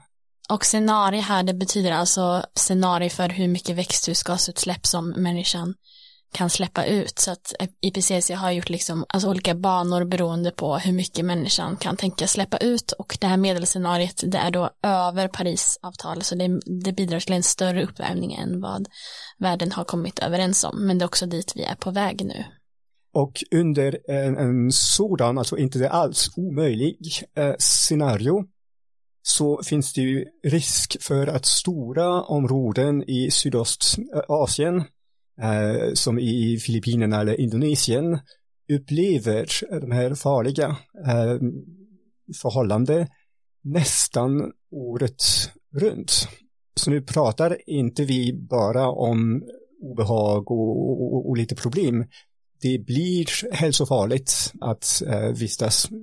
och 0.50 0.66
scenario 0.66 1.22
här, 1.22 1.44
det 1.44 1.54
betyder 1.54 1.92
alltså 1.92 2.46
scenario 2.56 3.10
för 3.10 3.30
hur 3.30 3.48
mycket 3.48 3.76
växthusgasutsläpp 3.76 4.86
som 4.86 5.10
människan 5.10 5.74
kan 6.34 6.50
släppa 6.50 6.86
ut. 6.86 7.20
Så 7.20 7.32
att 7.32 7.54
eh, 7.60 7.68
IPCC 7.82 8.30
har 8.30 8.52
gjort 8.52 8.70
liksom, 8.70 9.06
alltså 9.10 9.30
olika 9.30 9.56
banor 9.56 10.06
beroende 10.06 10.52
på 10.52 10.78
hur 10.78 10.94
mycket 10.94 11.26
människan 11.26 11.78
kan 11.78 11.98
tänka 11.98 12.28
släppa 12.28 12.58
ut 12.58 12.92
och 12.92 13.18
det 13.22 13.28
här 13.28 13.38
medelscenariet 13.38 14.24
det 14.28 14.38
är 14.38 14.52
då 14.52 14.70
över 14.84 15.28
Parisavtalet 15.28 16.26
så 16.26 16.36
det, 16.36 16.60
det 16.84 16.92
bidrar 16.92 17.20
till 17.20 17.34
en 17.34 17.44
större 17.44 17.84
uppvärmning 17.84 18.34
än 18.34 18.62
vad 18.62 18.88
världen 19.40 19.72
har 19.72 19.84
kommit 19.84 20.20
överens 20.20 20.64
om. 20.64 20.88
Men 20.88 20.98
det 20.98 21.04
är 21.04 21.08
också 21.08 21.26
dit 21.26 21.54
vi 21.56 21.64
är 21.64 21.76
på 21.76 21.92
väg 21.92 22.26
nu. 22.26 22.46
Och 23.14 23.44
under 23.52 24.00
en, 24.08 24.38
en 24.38 24.72
sådan, 24.72 25.38
alltså 25.38 25.58
inte 25.58 25.90
alls 25.90 26.30
omöjlig 26.38 26.98
eh, 27.36 27.54
scenario 27.58 28.46
så 29.22 29.64
finns 29.64 29.94
det 29.94 30.02
ju 30.02 30.26
risk 30.44 30.98
för 31.02 31.28
att 31.28 31.46
stora 31.46 32.22
områden 32.22 33.04
i 33.10 33.32
Sydostasien, 33.32 34.84
eh, 35.42 35.70
eh, 35.70 35.94
som 35.94 36.20
i 36.20 36.58
Filippinerna 36.58 37.22
eller 37.22 37.40
Indonesien, 37.40 38.20
upplever 38.74 39.50
eh, 39.72 39.80
de 39.80 39.92
här 39.92 40.16
farliga 40.16 40.78
eh, 41.08 41.38
förhållanden 42.42 43.08
nästan 43.64 44.52
året 44.72 45.24
runt. 45.74 46.28
Så 46.76 46.90
nu 46.90 47.02
pratar 47.02 47.70
inte 47.70 48.06
vi 48.06 48.34
bara 48.34 48.88
om 48.88 49.44
obehag 49.82 50.52
och, 50.52 51.02
och, 51.02 51.30
och 51.30 51.38
lite 51.38 51.56
problem. 51.56 52.06
Det 52.64 52.80
blir 52.80 53.54
hälsofarligt 53.54 54.54
att 54.62 55.02
eh, 55.08 55.30
vistas 55.30 55.92
eh, 55.92 55.98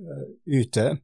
ute 0.45 0.97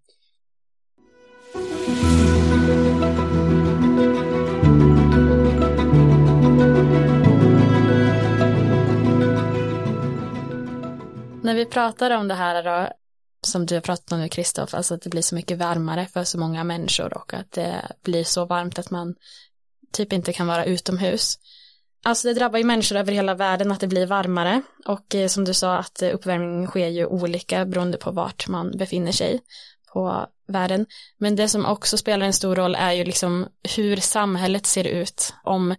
när 11.41 11.56
vi 11.56 11.65
pratar 11.65 12.12
om 12.12 12.28
det 12.28 12.34
här 12.34 12.63
då, 12.63 12.93
som 13.48 13.65
du 13.65 13.76
har 13.76 13.82
pratat 13.82 14.12
om 14.12 14.20
nu 14.20 14.30
Kristoff, 14.30 14.74
alltså 14.74 14.93
att 14.93 15.02
det 15.02 15.10
blir 15.10 15.22
så 15.22 15.36
mycket 15.36 15.58
varmare 15.58 16.06
för 16.06 16.24
så 16.24 16.39
många 16.39 16.63
människor 16.63 17.17
och 17.17 17.34
att 17.34 17.52
det 17.52 17.91
blir 18.04 18.24
så 18.24 18.46
varmt 18.46 18.80
att 18.80 18.89
man 18.89 19.15
typ 19.91 20.13
inte 20.13 20.34
kan 20.34 20.48
vara 20.48 20.65
utomhus. 20.65 21.39
Alltså 22.08 22.28
det 22.28 22.34
drabbar 22.34 22.58
ju 22.58 22.63
människor 22.63 22.96
över 22.96 23.12
hela 23.12 23.36
världen 23.36 23.72
att 23.72 23.80
det 23.80 23.88
blir 23.88 24.06
varmare 24.06 24.62
och 24.86 25.15
eh, 25.15 25.28
som 25.28 25.46
du 25.46 25.54
sa 25.54 25.78
att 25.78 26.02
eh, 26.02 26.13
uppvärmningen 26.13 26.67
sker 26.67 26.88
ju 26.88 27.06
olika 27.06 27.65
beroende 27.65 27.98
på 27.98 28.12
vart 28.12 28.48
man 28.48 28.78
befinner 28.78 29.12
sig 29.12 29.39
på 29.93 30.26
världen. 30.48 30.86
Men 31.17 31.36
det 31.36 31.50
som 31.50 31.65
också 31.65 31.98
spelar 31.98 32.26
en 32.26 32.34
stor 32.34 32.56
roll 32.56 32.76
är 32.76 32.91
ju 32.91 33.04
liksom 33.04 33.48
hur 33.76 33.98
samhället 33.98 34.65
ser 34.65 34.84
ut. 34.84 35.34
Om 35.43 35.76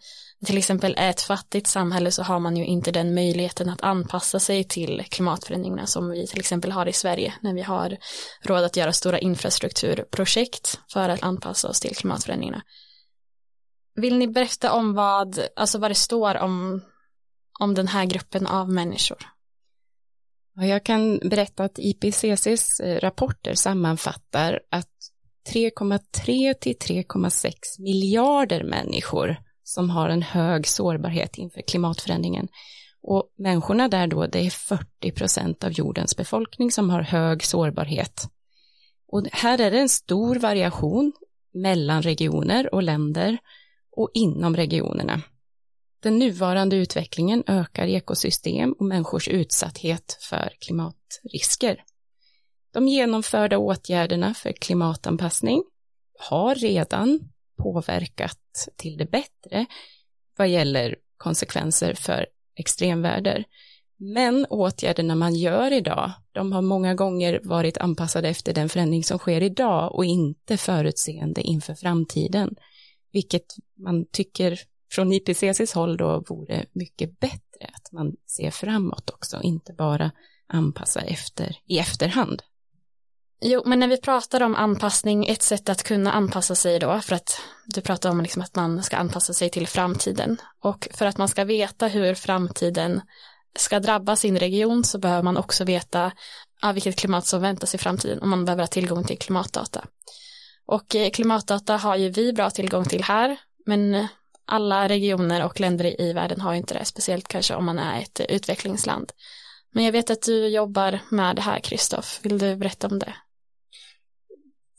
till 0.47 0.59
exempel 0.59 0.95
är 0.99 1.11
ett 1.11 1.21
fattigt 1.21 1.67
samhälle 1.67 2.11
så 2.11 2.23
har 2.23 2.39
man 2.39 2.57
ju 2.57 2.65
inte 2.65 2.91
den 2.91 3.15
möjligheten 3.15 3.69
att 3.69 3.83
anpassa 3.83 4.41
sig 4.41 4.65
till 4.65 5.05
klimatförändringarna 5.11 5.87
som 5.87 6.11
vi 6.11 6.27
till 6.27 6.41
exempel 6.41 6.73
har 6.73 6.87
i 6.87 6.93
Sverige 6.93 7.35
när 7.41 7.55
vi 7.55 7.63
har 7.63 7.97
råd 8.43 8.65
att 8.65 8.77
göra 8.77 8.93
stora 8.93 9.19
infrastrukturprojekt 9.19 10.81
för 10.93 11.09
att 11.09 11.23
anpassa 11.23 11.69
oss 11.69 11.81
till 11.81 11.97
klimatförändringarna. 11.97 12.63
Vill 13.99 14.19
ni 14.19 14.29
berätta 14.29 14.73
om 14.73 14.95
vad, 14.95 15.39
alltså 15.57 15.79
vad 15.79 15.91
det 15.91 15.95
står 15.95 16.37
om, 16.39 16.81
om 17.61 17.75
den 17.75 17.89
här 17.89 18.05
gruppen 18.05 18.47
av 18.47 18.71
människor? 18.71 19.19
Jag 20.55 20.85
kan 20.85 21.19
berätta 21.19 21.65
att 21.65 21.79
IPCCs 21.79 22.81
eh, 22.81 23.01
rapporter 23.01 23.55
sammanfattar 23.55 24.61
att 24.71 24.91
3,3 25.55 26.55
till 26.55 26.77
3,6 26.77 27.53
miljarder 27.79 28.65
människor 28.65 29.37
som 29.63 29.91
har 29.91 30.09
en 30.09 30.23
hög 30.23 30.67
sårbarhet 30.67 31.39
inför 31.39 31.63
klimatförändringen. 31.63 32.49
Och 33.03 33.33
människorna 33.39 33.89
där 33.89 34.07
då, 34.07 34.27
det 34.27 34.47
är 34.47 34.51
40 34.51 35.11
procent 35.11 35.65
av 35.65 35.73
jordens 35.73 36.17
befolkning 36.17 36.71
som 36.71 36.91
har 36.91 37.03
hög 37.03 37.45
sårbarhet. 37.45 38.29
Och 39.09 39.27
här 39.33 39.61
är 39.61 39.71
det 39.71 39.81
en 39.81 39.89
stor 39.89 40.37
variation 40.37 41.13
mellan 41.55 42.03
regioner 42.03 42.75
och 42.75 42.83
länder 42.83 43.39
och 43.99 44.11
inom 44.15 44.57
regionerna. 44.57 45.23
Den 46.01 46.19
nuvarande 46.19 46.77
utvecklingen 46.77 47.45
ökar 47.47 47.87
ekosystem 47.87 48.73
och 48.73 48.85
människors 48.85 49.29
utsatthet 49.29 50.19
för 50.21 50.53
klimatrisker. 50.61 51.85
De 52.73 52.89
genomförda 52.89 53.59
åtgärderna 53.59 54.35
för 54.35 54.53
klimatanpassning 54.53 55.63
har 56.19 56.55
redan 56.55 57.21
påverkat 57.57 58.69
till 58.77 58.97
det 58.97 59.11
bättre 59.11 59.67
vad 60.37 60.49
gäller 60.49 60.97
konsekvenser 61.17 61.95
för 61.95 62.27
extremväder. 62.57 63.45
Men 63.97 64.47
åtgärderna 64.47 65.15
man 65.15 65.35
gör 65.35 65.73
idag, 65.73 66.13
de 66.33 66.53
har 66.53 66.63
många 66.63 66.95
gånger 66.95 67.41
varit 67.45 67.79
anpassade 67.79 68.29
efter 68.29 68.55
den 68.55 68.69
förändring 68.69 69.05
som 69.05 69.19
sker 69.19 69.43
idag 69.43 69.95
och 69.95 70.05
inte 70.05 70.57
förutseende 70.57 71.41
inför 71.41 71.75
framtiden, 71.75 72.57
vilket 73.13 73.55
man 73.77 74.07
tycker 74.13 74.61
från 74.93 75.13
IPCCs 75.13 75.73
håll 75.73 75.97
då 75.97 76.25
vore 76.29 76.67
mycket 76.73 77.21
bättre 77.21 77.71
att 77.73 77.93
man 77.93 78.13
ser 78.27 78.51
framåt 78.51 79.11
också, 79.11 79.43
inte 79.43 79.73
bara 79.73 80.11
anpassa 80.47 81.01
efter 81.01 81.57
i 81.67 81.79
efterhand. 81.79 82.43
Jo, 83.41 83.63
men 83.67 83.81
när 83.81 83.89
vi 83.89 84.01
pratar 84.01 84.43
om 84.43 84.55
anpassning, 84.55 85.27
ett 85.27 85.43
sätt 85.43 85.69
att 85.69 85.83
kunna 85.83 86.13
anpassa 86.13 86.55
sig 86.55 86.79
då, 86.79 87.01
för 87.01 87.15
att 87.15 87.41
du 87.67 87.81
pratar 87.81 88.11
om 88.11 88.21
liksom 88.21 88.43
att 88.43 88.57
man 88.57 88.83
ska 88.83 88.97
anpassa 88.97 89.33
sig 89.33 89.51
till 89.51 89.67
framtiden 89.67 90.37
och 90.63 90.89
för 90.95 91.07
att 91.07 91.19
man 91.19 91.29
ska 91.29 91.45
veta 91.45 91.87
hur 91.87 92.15
framtiden 92.15 93.01
ska 93.57 93.81
drabba 93.81 94.17
sin 94.17 94.39
region 94.39 94.85
så 94.85 94.99
behöver 94.99 95.23
man 95.23 95.37
också 95.37 95.65
veta 95.65 96.13
ja, 96.63 96.73
vilket 96.73 96.99
klimat 96.99 97.27
som 97.27 97.43
väntas 97.43 97.75
i 97.75 97.79
framtiden 97.79 98.19
och 98.19 98.29
man 98.29 98.45
behöver 98.45 98.63
ha 98.63 98.69
tillgång 98.69 99.05
till 99.05 99.19
klimatdata. 99.19 99.85
Och 100.69 100.95
eh, 100.95 101.11
klimatdata 101.11 101.77
har 101.77 101.97
ju 101.97 102.09
vi 102.09 102.33
bra 102.33 102.51
tillgång 102.51 102.85
till 102.85 103.05
här, 103.05 103.37
men 103.67 103.95
eh, 103.95 104.07
alla 104.45 104.89
regioner 104.89 105.45
och 105.45 105.61
länder 105.61 106.01
i 106.01 106.13
världen 106.13 106.41
har 106.41 106.55
inte 106.55 106.75
det, 106.75 106.85
speciellt 106.85 107.29
kanske 107.29 107.55
om 107.55 107.65
man 107.65 107.79
är 107.79 108.03
ett 108.03 108.21
eh, 108.21 108.27
utvecklingsland. 108.27 109.13
Men 109.73 109.85
jag 109.85 109.93
vet 109.93 110.11
att 110.11 110.23
du 110.23 110.49
jobbar 110.49 111.01
med 111.11 111.37
det 111.37 111.43
här, 111.43 111.61
Kristoff. 111.61 112.21
Vill 112.23 112.39
du 112.39 112.57
berätta 112.57 112.87
om 112.87 112.99
det? 112.99 113.15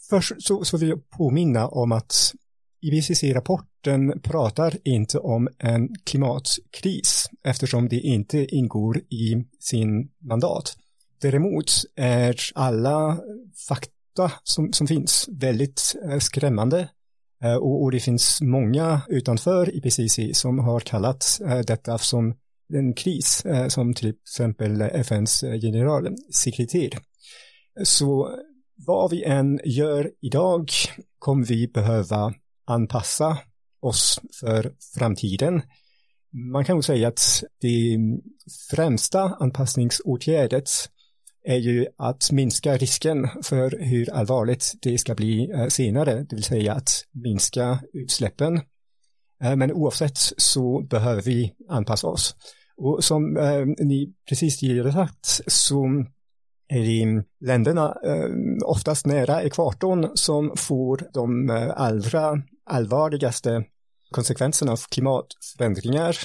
Först 0.09 0.31
så, 0.39 0.65
så 0.65 0.77
vill 0.77 0.89
jag 0.89 1.09
påminna 1.09 1.67
om 1.67 1.91
att 1.91 2.33
IPCC-rapporten 2.81 4.21
pratar 4.21 4.77
inte 4.83 5.19
om 5.19 5.49
en 5.57 5.95
klimatkris 6.03 7.29
eftersom 7.43 7.89
det 7.89 7.99
inte 7.99 8.55
ingår 8.55 8.97
i 8.97 9.45
sin 9.59 10.09
mandat. 10.19 10.77
Däremot 11.21 11.71
är 11.95 12.35
alla 12.55 13.19
data 14.19 14.33
som, 14.43 14.73
som 14.73 14.87
finns 14.87 15.29
väldigt 15.31 15.95
eh, 16.03 16.19
skrämmande 16.19 16.89
eh, 17.43 17.55
och, 17.55 17.83
och, 17.83 17.91
det 17.91 17.99
finns 17.99 18.41
många 18.41 19.01
utanför 19.07 19.75
IPCC 19.75 20.39
som 20.39 20.59
har 20.59 20.79
kallat 20.79 21.39
eh, 21.45 21.59
detta 21.59 21.97
som 21.97 22.35
en 22.73 22.93
kris 22.93 23.45
eh, 23.45 23.67
som 23.67 23.93
till 23.93 24.09
exempel 24.09 24.81
FNs 24.81 25.43
eh, 25.43 25.59
generalsekreterare. 25.59 27.01
Så 27.83 28.29
vad 28.87 29.11
vi 29.11 29.23
än 29.23 29.59
gör 29.65 30.11
idag 30.21 30.69
kommer 31.19 31.45
vi 31.45 31.67
behöva 31.67 32.33
anpassa 32.65 33.37
oss 33.81 34.19
för 34.39 34.73
framtiden. 34.97 35.61
Man 36.53 36.65
kan 36.65 36.75
nog 36.75 36.85
säga 36.85 37.07
att 37.07 37.43
det 37.61 37.93
mm, 37.93 38.21
främsta 38.71 39.21
anpassningsåtgärdet 39.21 40.69
är 41.43 41.57
ju 41.57 41.87
att 41.97 42.31
minska 42.31 42.77
risken 42.77 43.27
för 43.43 43.79
hur 43.79 44.13
allvarligt 44.13 44.73
det 44.81 44.97
ska 44.97 45.15
bli 45.15 45.51
eh, 45.51 45.67
senare, 45.67 46.25
det 46.29 46.35
vill 46.35 46.43
säga 46.43 46.73
att 46.73 46.89
minska 47.11 47.79
utsläppen. 47.93 48.61
Eh, 49.43 49.55
men 49.55 49.73
oavsett 49.73 50.17
så 50.37 50.81
behöver 50.81 51.21
vi 51.21 51.53
anpassa 51.69 52.07
oss. 52.07 52.35
Och 52.77 53.03
som 53.03 53.37
eh, 53.37 53.65
ni 53.85 54.13
precis 54.29 54.59
tidigare 54.59 54.93
sagt 54.93 55.41
så 55.47 56.05
är 56.67 56.79
det 56.79 57.23
länderna 57.45 57.95
oftast 58.65 59.05
nära 59.05 59.43
ekvatorn 59.43 60.09
som 60.13 60.51
får 60.55 61.01
de 61.13 61.49
allra 61.75 62.41
allvarligaste 62.65 63.63
konsekvenserna 64.11 64.71
av 64.71 64.79
klimatförändringar 64.89 66.17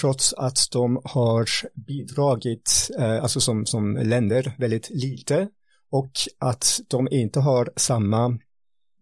trots 0.00 0.34
att 0.34 0.58
de 0.72 1.00
har 1.04 1.48
bidragit, 1.74 2.90
eh, 2.98 3.22
alltså 3.22 3.40
som, 3.40 3.66
som 3.66 3.96
länder, 3.96 4.54
väldigt 4.58 4.90
lite 4.90 5.48
och 5.90 6.10
att 6.38 6.80
de 6.88 7.08
inte 7.10 7.40
har 7.40 7.70
samma 7.76 8.38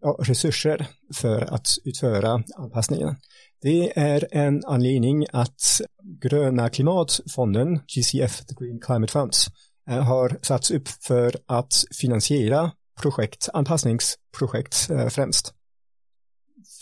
ja, 0.01 0.17
resurser 0.19 0.87
för 1.13 1.53
att 1.53 1.67
utföra 1.83 2.43
anpassningen. 2.55 3.15
Det 3.61 3.99
är 3.99 4.27
en 4.31 4.65
anledning 4.65 5.25
att 5.31 5.81
gröna 6.21 6.69
klimatfonden, 6.69 7.79
GCF, 7.87 8.45
the 8.45 8.55
Green 8.59 8.79
Climate 8.79 9.11
Funds, 9.11 9.47
eh, 9.89 10.03
har 10.03 10.39
satts 10.41 10.71
upp 10.71 10.87
för 10.87 11.35
att 11.45 11.73
finansiera 11.99 12.71
projekt, 13.01 13.49
anpassningsprojekt 13.53 14.89
eh, 14.89 15.07
främst. 15.07 15.53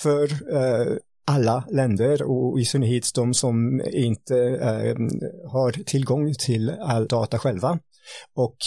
För 0.01 0.55
eh, 0.55 0.97
alla 1.25 1.65
länder 1.71 2.23
och 2.23 2.59
i 2.59 2.65
synnerhet 2.65 3.11
de 3.15 3.33
som 3.33 3.81
inte 3.93 4.37
eh, 4.37 4.95
har 5.51 5.71
tillgång 5.71 6.33
till 6.33 6.69
all 6.69 7.07
data 7.07 7.39
själva. 7.39 7.79
Och 8.35 8.57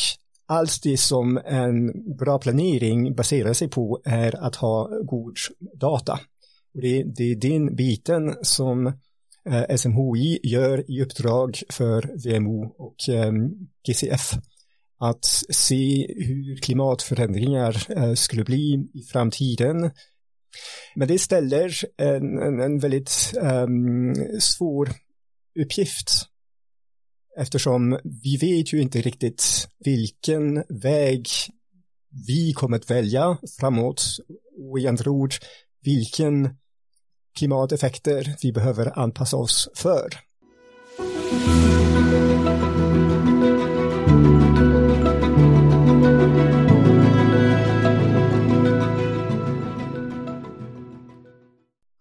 allt 0.47 0.83
det 0.83 0.97
som 0.97 1.41
en 1.45 1.93
bra 2.17 2.39
planering 2.39 3.15
baserar 3.15 3.53
sig 3.53 3.69
på 3.69 4.01
är 4.05 4.45
att 4.47 4.57
ha 4.57 4.89
god 5.05 5.37
data. 5.81 6.13
Och 6.75 6.81
det, 6.81 7.03
det 7.17 7.25
är 7.25 7.37
den 7.37 7.77
biten 7.77 8.35
som 8.43 8.87
eh, 9.49 9.77
SMHI 9.77 10.41
gör 10.43 10.91
i 10.91 11.03
uppdrag 11.03 11.59
för 11.69 12.11
VMO 12.25 12.75
och 12.79 13.09
eh, 13.09 13.33
GCF 13.87 14.33
att 14.99 15.25
se 15.51 16.07
hur 16.19 16.57
klimatförändringar 16.57 17.87
eh, 17.97 18.15
skulle 18.15 18.45
bli 18.45 18.89
i 18.95 19.03
framtiden 19.03 19.91
men 20.95 21.09
det 21.09 21.19
ställer 21.19 21.75
en, 21.97 22.39
en, 22.39 22.61
en 22.61 22.79
väldigt 22.79 23.33
um, 23.43 24.15
svår 24.41 24.91
uppgift 25.61 26.11
eftersom 27.39 27.99
vi 28.23 28.37
vet 28.37 28.73
ju 28.73 28.81
inte 28.81 29.01
riktigt 29.01 29.69
vilken 29.79 30.65
väg 30.69 31.29
vi 32.27 32.53
kommer 32.53 32.77
att 32.77 32.91
välja 32.91 33.39
framåt 33.61 34.05
och 34.71 34.79
i 34.79 34.87
andra 34.87 35.11
ord 35.11 35.35
vilken 35.83 36.57
klimateffekter 37.39 38.37
vi 38.43 38.53
behöver 38.53 38.99
anpassa 38.99 39.37
oss 39.37 39.69
för. 39.75 40.09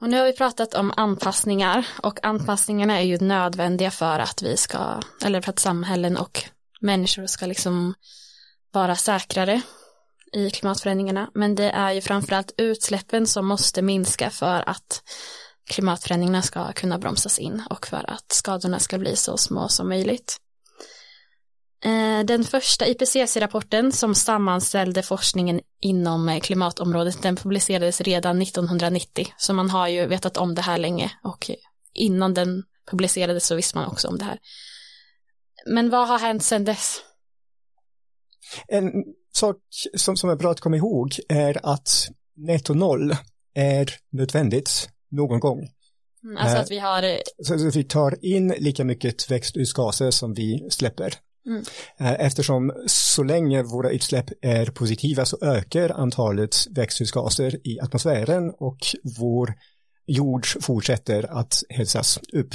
Och 0.06 0.12
nu 0.12 0.18
har 0.18 0.26
vi 0.26 0.34
pratat 0.34 0.74
om 0.74 0.94
anpassningar 0.98 1.88
och 2.04 2.26
anpassningarna 2.26 3.00
är 3.00 3.04
ju 3.04 3.18
nödvändiga 3.18 3.92
för 3.92 4.20
att 4.20 4.42
vi 4.42 4.58
ska, 4.58 5.02
eller 5.24 5.42
för 5.42 5.50
att 5.50 5.60
samhällen 5.60 6.18
och 6.18 6.44
människor 6.80 7.26
ska 7.26 7.46
liksom 7.46 7.94
vara 8.72 8.96
säkrare 8.96 9.62
i 10.34 10.50
klimatförändringarna. 10.50 11.30
Men 11.34 11.56
det 11.56 11.70
är 11.72 11.92
ju 11.92 12.02
framförallt 12.02 12.54
utsläppen 12.58 13.28
som 13.28 13.46
måste 13.46 13.82
minska 13.82 14.30
för 14.30 14.70
att 14.70 15.04
klimatförändringarna 15.70 16.42
ska 16.42 16.72
kunna 16.72 16.98
bromsas 16.98 17.40
in 17.40 17.64
och 17.70 17.88
för 17.88 18.10
att 18.10 18.32
skadorna 18.32 18.80
ska 18.80 18.98
bli 18.98 19.16
så 19.16 19.38
små 19.38 19.68
som 19.68 19.90
möjligt. 19.90 20.38
Eh, 21.84 22.26
den 22.26 22.44
första 22.44 22.88
IPCC-rapporten 22.88 23.92
som 23.92 24.16
sammanställde 24.16 25.04
forskningen 25.04 25.62
inom 25.82 26.30
eh, 26.30 26.40
klimatområdet 26.40 27.22
den 27.22 27.36
publicerades 27.36 28.02
redan 28.02 28.42
1990 28.42 29.28
så 29.38 29.54
man 29.54 29.70
har 29.70 29.88
ju 29.88 30.06
vetat 30.06 30.38
om 30.38 30.56
det 30.56 30.62
här 30.62 30.78
länge 30.78 31.12
och 31.24 31.52
innan 31.94 32.34
den 32.34 32.64
publicerades 32.92 33.46
så 33.46 33.56
visste 33.56 33.78
man 33.78 33.88
också 33.88 34.08
om 34.08 34.18
det 34.18 34.26
här. 34.26 34.40
Men 35.66 35.90
vad 35.90 36.08
har 36.08 36.20
hänt 36.20 36.44
sedan 36.44 36.66
dess? 36.66 37.02
En 38.68 38.92
sak 39.34 39.58
som, 39.96 40.18
som 40.18 40.30
är 40.30 40.36
bra 40.36 40.52
att 40.52 40.60
komma 40.60 40.78
ihåg 40.78 41.20
är 41.30 41.66
att 41.66 42.08
netto 42.36 42.74
noll 42.74 43.16
är 43.54 43.90
nödvändigt 44.12 44.90
någon 45.12 45.40
gång. 45.40 45.70
Mm, 46.24 46.38
alltså 46.38 46.58
att 46.58 46.72
vi 46.72 46.80
har... 46.80 47.20
Så 47.44 47.54
att 47.54 47.76
vi 47.76 47.84
tar 47.84 48.26
in 48.26 48.48
lika 48.58 48.84
mycket 48.84 49.32
växthusgaser 49.32 50.12
som 50.12 50.34
vi 50.34 50.68
släpper. 50.70 51.14
Mm. 51.48 51.64
Eh, 51.98 52.26
eftersom 52.26 52.74
så 52.88 53.24
länge 53.24 53.64
våra 53.64 53.90
utsläpp 53.90 54.30
är 54.42 54.66
positiva 54.66 55.26
så 55.26 55.38
ökar 55.42 55.90
antalet 55.90 56.56
växthusgaser 56.72 57.68
i 57.68 57.80
atmosfären 57.80 58.54
och 58.58 58.78
vår 59.20 59.54
jord 60.08 60.46
fortsätter 60.62 61.40
att 61.40 61.64
hälsas 61.70 62.20
upp. 62.34 62.54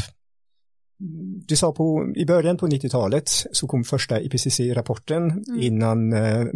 Du 1.47 1.57
sa 1.57 1.73
på, 1.73 2.13
i 2.17 2.25
början 2.25 2.57
på 2.57 2.67
90-talet 2.67 3.29
så 3.53 3.67
kom 3.67 3.85
första 3.85 4.21
IPCC-rapporten 4.21 5.31
mm. 5.31 5.61
innan 5.61 6.13
uh, 6.13 6.47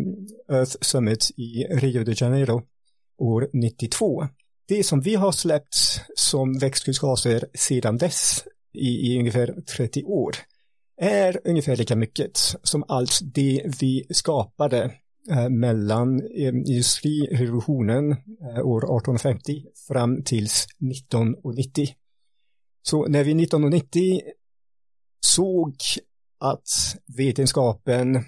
Earth 0.52 0.76
Summit 0.80 1.30
i 1.36 1.64
Rio 1.64 2.04
de 2.04 2.12
Janeiro 2.12 2.62
år 3.18 3.48
92. 3.52 4.28
Det 4.68 4.84
som 4.84 5.00
vi 5.00 5.14
har 5.14 5.32
släppt 5.32 5.74
som 6.14 6.58
växthusgaser 6.58 7.44
sedan 7.54 7.98
dess 7.98 8.44
i, 8.72 9.12
i 9.12 9.18
ungefär 9.18 9.54
30 9.76 10.04
år 10.04 10.36
är 10.96 11.40
ungefär 11.44 11.76
lika 11.76 11.96
mycket 11.96 12.30
som 12.62 12.84
allt 12.88 13.20
det 13.22 13.62
vi 13.80 14.06
skapade 14.10 14.94
eh, 15.30 15.48
mellan 15.48 16.20
eh, 16.20 16.48
industrirevolutionen 16.48 18.12
eh, 18.12 18.66
år 18.66 18.78
1850 18.78 19.64
fram 19.88 20.22
tills 20.22 20.66
1990. 20.92 21.88
Så 22.82 23.06
när 23.06 23.24
vi 23.24 23.30
1990 23.30 24.20
såg 25.20 25.74
att 26.40 26.68
vetenskapen 27.16 28.24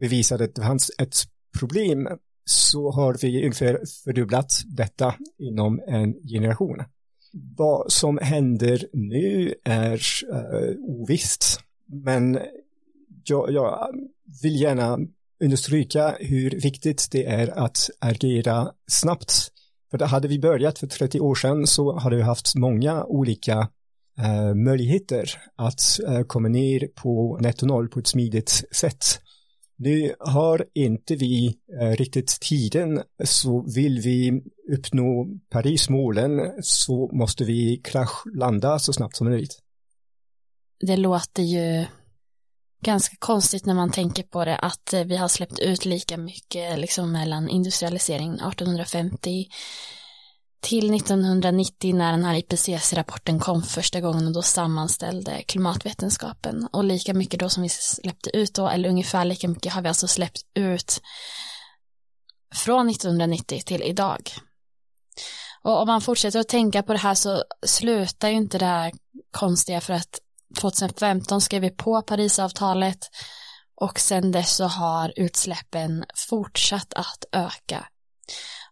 bevisade 0.00 0.44
att 0.44 0.54
det 0.54 0.62
fanns 0.62 0.90
ett 0.98 1.16
problem 1.58 2.08
så 2.44 2.90
har 2.90 3.16
vi 3.22 3.38
ungefär 3.38 3.80
fördubblat 4.04 4.52
detta 4.66 5.14
inom 5.38 5.80
en 5.86 6.14
generation. 6.28 6.82
Vad 7.56 7.92
som 7.92 8.18
händer 8.18 8.86
nu 8.92 9.54
är 9.64 10.00
uh, 10.32 10.76
ovisst. 10.80 11.60
Men 11.92 12.38
jag, 13.24 13.52
jag 13.52 13.94
vill 14.42 14.60
gärna 14.60 14.98
understryka 15.44 16.16
hur 16.20 16.50
viktigt 16.50 17.08
det 17.10 17.26
är 17.26 17.58
att 17.58 17.90
agera 18.00 18.72
snabbt. 18.86 19.48
För 19.90 19.98
hade 19.98 20.28
vi 20.28 20.38
börjat 20.38 20.78
för 20.78 20.86
30 20.86 21.20
år 21.20 21.34
sedan 21.34 21.66
så 21.66 21.98
hade 21.98 22.16
vi 22.16 22.22
haft 22.22 22.54
många 22.54 23.04
olika 23.04 23.68
eh, 24.18 24.54
möjligheter 24.54 25.30
att 25.56 26.00
eh, 26.08 26.22
komma 26.22 26.48
ner 26.48 26.88
på 26.94 27.38
netto 27.40 27.66
noll 27.66 27.88
på 27.88 27.98
ett 28.00 28.06
smidigt 28.06 28.64
sätt. 28.72 29.04
Nu 29.76 30.14
har 30.18 30.66
inte 30.74 31.16
vi 31.16 31.58
eh, 31.80 31.90
riktigt 31.90 32.40
tiden 32.40 33.02
så 33.24 33.64
vill 33.74 34.00
vi 34.00 34.42
uppnå 34.72 35.28
Parismålen 35.50 36.52
så 36.62 37.10
måste 37.12 37.44
vi 37.44 37.80
kraschlanda 37.84 38.78
så 38.78 38.92
snabbt 38.92 39.16
som 39.16 39.28
möjligt. 39.28 39.58
Det 40.82 40.96
låter 40.96 41.42
ju 41.42 41.86
ganska 42.84 43.16
konstigt 43.18 43.66
när 43.66 43.74
man 43.74 43.90
tänker 43.90 44.22
på 44.22 44.44
det 44.44 44.56
att 44.56 44.92
eh, 44.92 45.04
vi 45.04 45.16
har 45.16 45.28
släppt 45.28 45.58
ut 45.58 45.84
lika 45.84 46.16
mycket 46.16 46.78
liksom 46.78 47.12
mellan 47.12 47.48
industrialiseringen 47.48 48.34
1850 48.34 49.48
till 50.60 50.94
1990 50.94 51.94
när 51.94 52.12
den 52.12 52.24
här 52.24 52.34
IPCC-rapporten 52.34 53.40
kom 53.40 53.62
första 53.62 54.00
gången 54.00 54.26
och 54.26 54.32
då 54.32 54.42
sammanställde 54.42 55.42
klimatvetenskapen 55.42 56.68
och 56.72 56.84
lika 56.84 57.14
mycket 57.14 57.40
då 57.40 57.48
som 57.48 57.62
vi 57.62 57.68
släppte 57.68 58.36
ut 58.36 58.54
då, 58.54 58.68
eller 58.68 58.88
ungefär 58.88 59.24
lika 59.24 59.48
mycket 59.48 59.72
har 59.72 59.82
vi 59.82 59.88
alltså 59.88 60.08
släppt 60.08 60.42
ut 60.54 61.00
från 62.54 62.88
1990 62.88 63.62
till 63.66 63.82
idag. 63.82 64.30
Och 65.62 65.80
om 65.80 65.86
man 65.86 66.00
fortsätter 66.00 66.40
att 66.40 66.48
tänka 66.48 66.82
på 66.82 66.92
det 66.92 66.98
här 66.98 67.14
så 67.14 67.44
slutar 67.66 68.28
ju 68.28 68.34
inte 68.34 68.58
det 68.58 68.66
här 68.66 68.92
konstiga 69.30 69.80
för 69.80 69.92
att 69.92 70.20
2015 70.60 71.40
skrev 71.40 71.62
vi 71.62 71.70
på 71.70 72.02
Parisavtalet 72.02 73.10
och 73.74 74.00
sen 74.00 74.32
dess 74.32 74.56
så 74.56 74.64
har 74.64 75.12
utsläppen 75.16 76.04
fortsatt 76.28 76.94
att 76.94 77.24
öka 77.32 77.86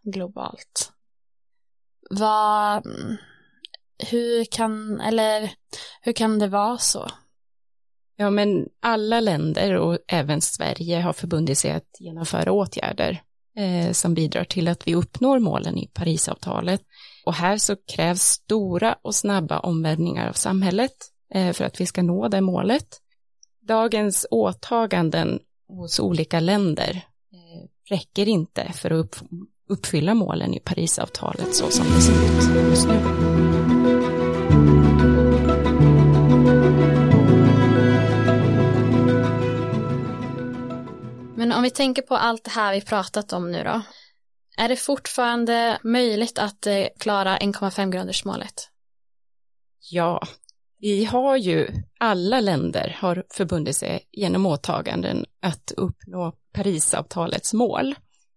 globalt 0.02 0.92
vad, 2.10 2.86
hur 4.10 4.44
kan, 4.44 5.00
eller 5.00 5.50
hur 6.02 6.12
kan 6.12 6.38
det 6.38 6.48
vara 6.48 6.78
så? 6.78 7.08
Ja, 8.16 8.30
men 8.30 8.68
alla 8.80 9.20
länder 9.20 9.74
och 9.74 9.98
även 10.08 10.40
Sverige 10.40 11.00
har 11.00 11.12
förbundit 11.12 11.58
sig 11.58 11.70
att 11.70 11.96
genomföra 11.98 12.52
åtgärder 12.52 13.22
eh, 13.56 13.92
som 13.92 14.14
bidrar 14.14 14.44
till 14.44 14.68
att 14.68 14.88
vi 14.88 14.94
uppnår 14.94 15.38
målen 15.38 15.78
i 15.78 15.86
Parisavtalet. 15.86 16.80
Och 17.26 17.34
här 17.34 17.56
så 17.56 17.76
krävs 17.76 18.22
stora 18.22 18.96
och 19.02 19.14
snabba 19.14 19.58
omvälvningar 19.58 20.28
av 20.28 20.32
samhället 20.32 20.92
för 21.34 21.64
att 21.64 21.80
vi 21.80 21.86
ska 21.86 22.02
nå 22.02 22.28
det 22.28 22.40
målet. 22.40 23.00
Dagens 23.60 24.26
åtaganden 24.30 25.40
hos 25.68 26.00
olika 26.00 26.40
länder 26.40 26.90
eh, 27.32 27.68
räcker 27.90 28.28
inte 28.28 28.72
för 28.72 28.90
att 28.90 29.04
upp, 29.04 29.16
uppfylla 29.68 30.14
målen 30.14 30.54
i 30.54 30.60
Parisavtalet 30.60 31.54
så 31.54 31.70
som 31.70 31.86
det 31.86 32.00
ser 32.00 32.12
ut 32.12 32.68
just 32.70 32.88
nu. 32.88 33.00
Men 41.36 41.52
om 41.52 41.62
vi 41.62 41.70
tänker 41.70 42.02
på 42.02 42.16
allt 42.16 42.44
det 42.44 42.50
här 42.50 42.74
vi 42.74 42.80
pratat 42.80 43.32
om 43.32 43.52
nu 43.52 43.64
då. 43.64 43.82
Är 44.56 44.68
det 44.68 44.76
fortfarande 44.76 45.78
möjligt 45.82 46.38
att 46.38 46.66
eh, 46.66 46.86
klara 46.98 47.38
1,5 47.38 47.90
graders 47.90 48.24
målet? 48.24 48.68
Ja, 49.90 50.22
vi 50.80 51.04
har 51.04 51.36
ju, 51.36 51.68
alla 51.98 52.40
länder 52.40 52.96
har 52.98 53.24
förbundit 53.30 53.76
sig 53.76 54.08
genom 54.12 54.46
åtaganden 54.46 55.24
att 55.40 55.72
uppnå 55.76 56.32
Parisavtalets 56.52 57.54
mål 57.54 57.94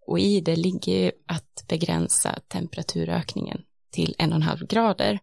och 0.08 0.20
i 0.20 0.42
det 0.42 0.56
ligger 0.56 0.94
ju 0.94 1.12
att 1.28 1.66
begränsa 1.68 2.40
temperaturökningen 2.48 3.62
till 3.92 4.16
en 4.18 4.30
och 4.30 4.36
en 4.36 4.42
halv 4.42 4.68
grader. 4.68 5.20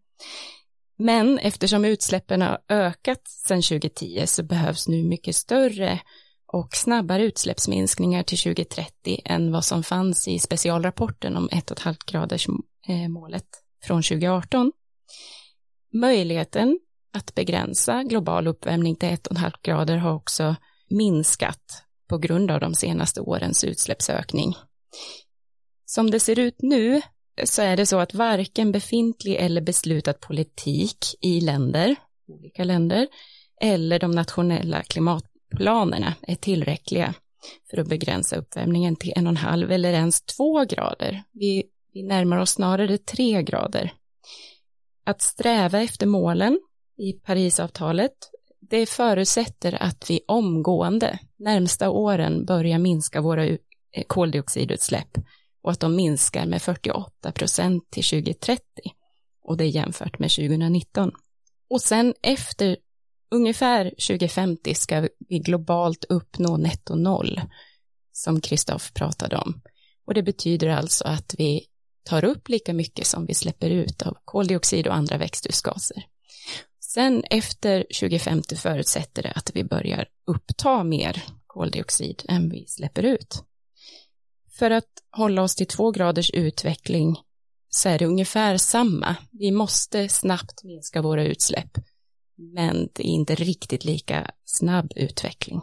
Men 0.97 1.39
eftersom 1.39 1.85
utsläppen 1.85 2.43
har 2.43 2.59
ökat 2.69 3.29
sedan 3.29 3.63
2010 3.63 4.23
så 4.27 4.43
behövs 4.43 4.89
nu 4.89 5.05
mycket 5.05 5.37
större 5.37 6.01
och 6.47 6.69
snabbare 6.73 7.23
utsläppsminskningar 7.23 8.23
till 8.23 8.39
2030 8.39 9.21
än 9.25 9.53
vad 9.53 9.65
som 9.65 9.83
fanns 9.83 10.29
i 10.29 10.39
specialrapporten 10.39 11.37
om 11.37 11.49
1,5 11.49 11.97
graders 12.07 12.49
eh, 12.89 13.09
målet 13.09 13.47
från 13.83 14.03
2018. 14.03 14.73
Möjligheten 15.93 16.79
att 17.13 17.35
begränsa 17.35 18.03
global 18.03 18.47
uppvärmning 18.47 18.97
till 18.97 19.09
1,5 19.09 19.53
grader 19.63 19.97
har 19.97 20.15
också 20.15 20.57
minskat 20.91 21.85
på 22.09 22.19
grund 22.19 22.51
av 22.51 22.61
de 22.61 22.75
senaste 22.75 23.21
årens 23.21 23.65
utsläppsökning. 23.65 24.55
Som 25.85 26.11
det 26.11 26.21
ser 26.21 26.39
ut 26.39 26.63
nu 26.63 27.03
så 27.45 27.63
är 27.63 27.77
det 27.77 27.87
så 27.87 27.99
att 27.99 28.15
varken 28.15 28.73
befintlig 28.73 29.37
eller 29.37 29.61
beslutad 29.61 30.13
politik 30.13 30.99
i 31.21 31.41
länder, 31.41 31.97
olika 32.29 32.65
länder, 32.65 33.09
eller 33.61 33.99
de 33.99 34.11
nationella 34.11 34.83
klimatplanerna 34.83 36.15
är 36.23 36.35
tillräckliga 36.35 37.15
för 37.71 37.79
att 37.79 37.89
begränsa 37.89 38.37
uppvärmningen 38.37 38.97
till 38.97 39.13
en 39.17 39.27
och 39.27 39.31
en 39.31 39.37
halv 39.37 39.73
eller 39.73 39.93
ens 39.93 40.23
två 40.23 40.65
grader. 40.65 41.23
Vi, 41.33 41.65
vi 41.93 42.03
närmar 42.03 42.39
oss 42.39 42.51
snarare 42.51 42.99
tre 42.99 43.43
grader. 43.43 43.93
Att 45.05 45.23
sträva 45.23 45.83
efter 45.83 46.07
målen 46.07 46.61
i 47.01 47.13
Parisavtalet, 47.13 48.13
det 48.61 48.87
förutsätter 48.87 49.83
att 49.83 50.11
vi 50.11 50.21
omgående, 50.29 51.19
närmsta 51.37 51.91
åren, 51.91 52.45
börjar 52.45 52.79
minska 52.79 53.21
våra 53.21 53.47
eh, 53.47 53.59
koldioxidutsläpp 54.07 55.19
och 55.63 55.71
att 55.71 55.81
de 55.81 55.97
minskar 55.97 56.47
med 56.47 56.63
48 56.63 57.33
procent 57.33 57.91
till 57.91 58.05
2030 58.05 58.63
och 59.45 59.57
det 59.57 59.65
är 59.65 59.69
jämfört 59.69 60.19
med 60.19 60.31
2019. 60.31 61.13
Och 61.71 61.81
sen 61.81 62.15
efter 62.23 62.77
ungefär 63.31 63.85
2050 63.85 64.75
ska 64.75 65.09
vi 65.29 65.39
globalt 65.39 66.05
uppnå 66.05 66.57
netto 66.57 66.95
noll 66.95 67.41
som 68.13 68.41
Kristoff 68.41 68.93
pratade 68.93 69.37
om. 69.37 69.61
Och 70.07 70.15
det 70.15 70.23
betyder 70.23 70.69
alltså 70.69 71.05
att 71.05 71.35
vi 71.39 71.67
tar 72.05 72.25
upp 72.25 72.49
lika 72.49 72.75
mycket 72.75 73.07
som 73.07 73.27
vi 73.27 73.35
släpper 73.35 73.71
ut 73.71 74.03
av 74.03 74.17
koldioxid 74.25 74.87
och 74.87 74.95
andra 74.95 75.19
växthusgaser. 75.19 76.05
Sen 76.95 77.25
efter 77.31 77.87
2050 78.01 78.57
förutsätter 78.57 79.23
det 79.23 79.33
att 79.33 79.51
vi 79.55 79.65
börjar 79.65 80.09
uppta 80.27 80.85
mer 80.85 81.25
koldioxid 81.47 82.23
än 82.29 82.51
vi 82.51 82.67
släpper 82.67 83.03
ut. 83.03 83.45
För 84.59 84.71
att 84.71 84.89
hålla 85.11 85.43
oss 85.43 85.55
till 85.55 85.67
två 85.67 85.91
graders 85.91 86.31
utveckling 86.31 87.17
så 87.69 87.89
är 87.89 87.99
det 87.99 88.07
ungefär 88.07 88.57
samma. 88.57 89.17
Vi 89.31 89.51
måste 89.51 90.09
snabbt 90.09 90.65
minska 90.65 91.03
våra 91.03 91.25
utsläpp, 91.25 91.79
men 92.37 92.89
det 92.93 93.03
är 93.03 93.13
inte 93.13 93.35
riktigt 93.35 93.85
lika 93.85 94.31
snabb 94.45 94.93
utveckling. 94.97 95.61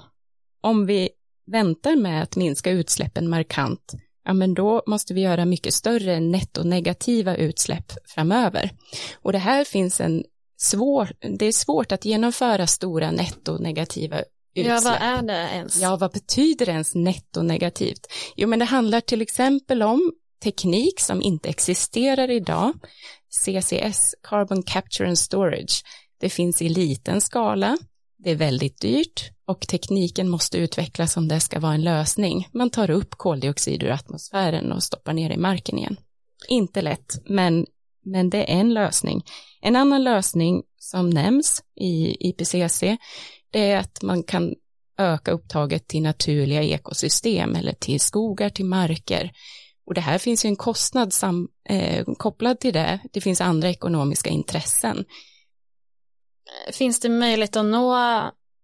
Om 0.62 0.86
vi 0.86 1.10
väntar 1.46 1.96
med 1.96 2.24
att 2.24 2.36
minska 2.36 2.72
utsläppen 2.72 3.30
markant, 3.30 3.94
ja 4.24 4.34
men 4.34 4.54
då 4.54 4.84
måste 4.88 5.14
vi 5.14 5.22
göra 5.22 5.46
mycket 5.46 5.74
större 5.74 6.20
nettonegativa 6.20 7.36
utsläpp 7.36 7.92
framöver. 8.06 8.72
Och 9.22 9.32
det 9.32 9.38
här 9.38 9.66
finns 9.66 10.02
en 10.02 10.24
svår, 10.58 11.12
det 11.38 11.46
är 11.46 11.52
svårt 11.52 11.92
att 11.92 12.06
genomföra 12.06 12.68
stora 12.68 13.12
nettonegativa 13.12 14.20
utsläpp. 14.56 14.84
Ja, 14.84 14.92
vad 14.92 15.02
är 15.02 15.22
det 15.22 15.50
ens? 15.54 15.82
Ja, 15.82 15.96
vad 15.96 16.12
betyder 16.12 16.70
ens 16.70 16.96
nettonegativt? 16.96 18.08
Jo, 18.36 18.48
men 18.48 18.60
det 18.60 18.66
handlar 18.66 19.02
till 19.02 19.22
exempel 19.22 19.84
om 19.84 20.14
teknik 20.44 21.00
som 21.00 21.22
inte 21.22 21.50
existerar 21.50 22.32
idag, 22.32 22.74
CCS, 23.30 24.16
Carbon 24.30 24.64
Capture 24.64 25.08
and 25.08 25.20
Storage. 25.20 25.84
Det 26.20 26.30
finns 26.30 26.62
i 26.62 26.70
liten 26.70 27.22
skala, 27.22 27.78
det 28.18 28.32
är 28.32 28.36
väldigt 28.36 28.82
dyrt 28.82 29.32
och 29.46 29.68
tekniken 29.68 30.30
måste 30.30 30.58
utvecklas 30.58 31.18
om 31.18 31.28
det 31.28 31.40
ska 31.40 31.60
vara 31.60 31.74
en 31.74 31.84
lösning. 31.84 32.48
Man 32.54 32.70
tar 32.70 32.90
upp 32.90 33.16
koldioxid 33.16 33.84
ur 33.84 33.92
atmosfären 33.92 34.72
och 34.72 34.84
stoppar 34.84 35.14
ner 35.14 35.30
i 35.30 35.38
marken 35.38 35.78
igen. 35.78 35.98
Inte 36.48 36.82
lätt, 36.82 37.22
men, 37.26 37.66
men 38.12 38.30
det 38.30 38.38
är 38.38 38.60
en 38.60 38.74
lösning. 38.74 39.26
En 39.62 39.76
annan 39.76 40.04
lösning 40.04 40.64
som 40.80 41.10
nämns 41.10 41.64
i 41.76 42.18
IPCC 42.30 42.84
det 43.52 43.72
är 43.72 43.78
att 43.78 44.02
man 44.02 44.24
kan 44.24 44.56
öka 44.98 45.32
upptaget 45.32 45.88
till 45.88 46.02
naturliga 46.02 46.64
ekosystem 46.64 47.56
eller 47.56 47.74
till 47.74 48.00
skogar, 48.00 48.50
till 48.50 48.66
marker. 48.66 49.32
Och 49.86 49.94
det 49.94 50.02
här 50.02 50.18
finns 50.18 50.46
ju 50.46 50.48
en 50.48 50.56
kostnad 50.56 51.14
sam, 51.14 51.48
eh, 51.70 52.06
kopplad 52.18 52.60
till 52.60 52.74
det. 52.74 53.00
Det 53.14 53.22
finns 53.22 53.42
andra 53.42 53.70
ekonomiska 53.70 54.30
intressen. 54.30 55.06
Finns 56.72 57.00
det 57.00 57.10
möjlighet 57.10 57.56
att 57.56 57.66
nå 57.66 57.96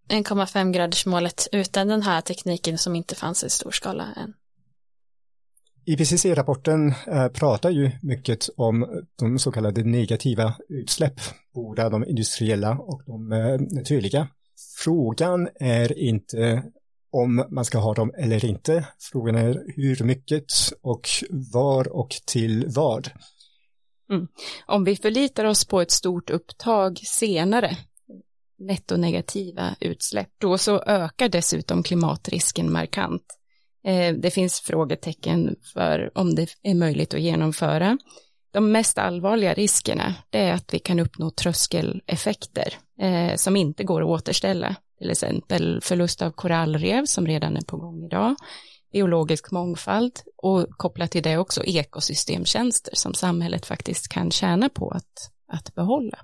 1,5 0.10 0.72
graders 0.72 1.06
målet 1.06 1.48
utan 1.52 1.88
den 1.88 2.02
här 2.02 2.22
tekniken 2.22 2.78
som 2.78 2.96
inte 2.96 3.16
fanns 3.16 3.44
i 3.44 3.50
stor 3.50 3.72
skala 3.72 4.04
än? 4.04 4.34
IPCC-rapporten 5.86 6.94
eh, 7.08 7.28
pratar 7.28 7.70
ju 7.70 7.92
mycket 8.02 8.50
om 8.58 9.04
de 9.20 9.40
så 9.40 9.52
kallade 9.52 9.84
negativa 9.84 10.54
utsläpp, 10.70 11.20
både 11.54 11.90
de 11.90 12.06
industriella 12.06 12.78
och 12.80 13.02
de 13.06 13.32
eh, 13.32 13.60
naturliga. 13.60 14.28
Frågan 14.84 15.50
är 15.60 16.00
inte 16.00 16.64
om 17.12 17.46
man 17.50 17.66
ska 17.66 17.78
ha 17.78 17.94
dem 17.94 18.12
eller 18.18 18.46
inte. 18.46 18.88
Frågan 19.00 19.36
är 19.36 19.64
hur 19.76 20.04
mycket 20.04 20.46
och 20.82 21.08
var 21.54 21.88
och 21.88 22.10
till 22.26 22.66
vad. 22.68 23.10
Mm. 24.10 24.28
Om 24.66 24.84
vi 24.84 24.96
förlitar 24.96 25.46
oss 25.46 25.66
på 25.66 25.82
ett 25.82 25.92
stort 25.92 26.30
upptag 26.30 26.98
senare, 26.98 27.78
nettonegativa 28.60 29.76
utsläpp, 29.80 30.30
då 30.38 30.58
så 30.58 30.82
ökar 30.82 31.30
dessutom 31.30 31.84
klimatrisken 31.84 32.72
markant. 32.72 33.24
Eh, 33.84 34.14
det 34.14 34.32
finns 34.32 34.62
frågetecken 34.62 35.56
för 35.74 36.12
om 36.16 36.36
det 36.36 36.50
är 36.64 36.76
möjligt 36.76 37.14
att 37.14 37.22
genomföra. 37.22 37.98
De 38.52 38.72
mest 38.72 38.98
allvarliga 38.98 39.54
riskerna 39.54 40.16
är 40.32 40.54
att 40.54 40.74
vi 40.74 40.80
kan 40.80 41.00
uppnå 41.00 41.30
tröskeleffekter 41.30 42.74
eh, 43.00 43.36
som 43.36 43.56
inte 43.56 43.84
går 43.84 44.02
att 44.02 44.08
återställa, 44.08 44.76
till 44.98 45.10
exempel 45.10 45.80
förlust 45.82 46.22
av 46.22 46.32
korallrev 46.32 47.06
som 47.06 47.28
redan 47.28 47.58
är 47.58 47.62
på 47.62 47.78
gång 47.78 48.06
idag, 48.06 48.36
biologisk 48.92 49.52
mångfald 49.52 50.20
och 50.38 50.68
kopplat 50.70 51.12
till 51.12 51.24
det 51.24 51.38
också 51.38 51.64
ekosystemtjänster 51.64 52.96
som 52.96 53.14
samhället 53.14 53.66
faktiskt 53.66 54.08
kan 54.08 54.32
tjäna 54.32 54.70
på 54.70 54.90
att, 54.90 55.32
att 55.48 55.76
behålla. 55.76 56.18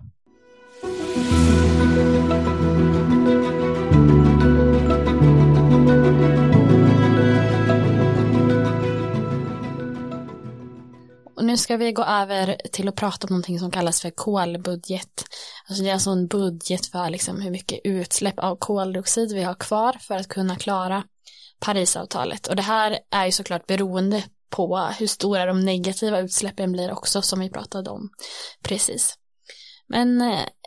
Ska 11.60 11.78
vi 11.78 11.91
gå 11.91 12.04
över 12.04 12.62
till 12.72 12.88
att 12.88 12.95
prata 12.95 13.28
om 13.28 13.34
någonting 13.34 13.60
som 13.60 13.72
kallas 13.72 14.02
för 14.02 14.10
kolbudget. 14.10 15.26
Alltså 15.67 15.84
det 15.84 15.89
är 15.89 15.93
alltså 15.93 16.10
en 16.10 16.28
budget 16.28 16.86
för 16.86 17.10
liksom 17.10 17.41
hur 17.41 17.52
mycket 17.52 17.80
utsläpp 17.84 18.39
av 18.39 18.56
koldioxid 18.56 19.34
vi 19.34 19.43
har 19.43 19.56
kvar 19.56 19.93
för 20.02 20.15
att 20.15 20.28
kunna 20.28 20.56
klara 20.56 21.04
Parisavtalet. 21.60 22.48
Och 22.48 22.56
det 22.56 22.62
här 22.62 23.00
är 23.12 23.26
ju 23.26 23.32
såklart 23.32 23.67
beroende 23.67 24.24
på 24.50 24.78
hur 24.78 25.08
stora 25.08 25.45
de 25.45 25.60
negativa 25.60 26.19
utsläppen 26.19 26.72
blir 26.72 26.91
också 26.91 27.22
som 27.22 27.39
vi 27.39 27.50
pratade 27.50 27.89
om 27.89 28.10
precis. 28.63 29.15
Men 29.88 30.22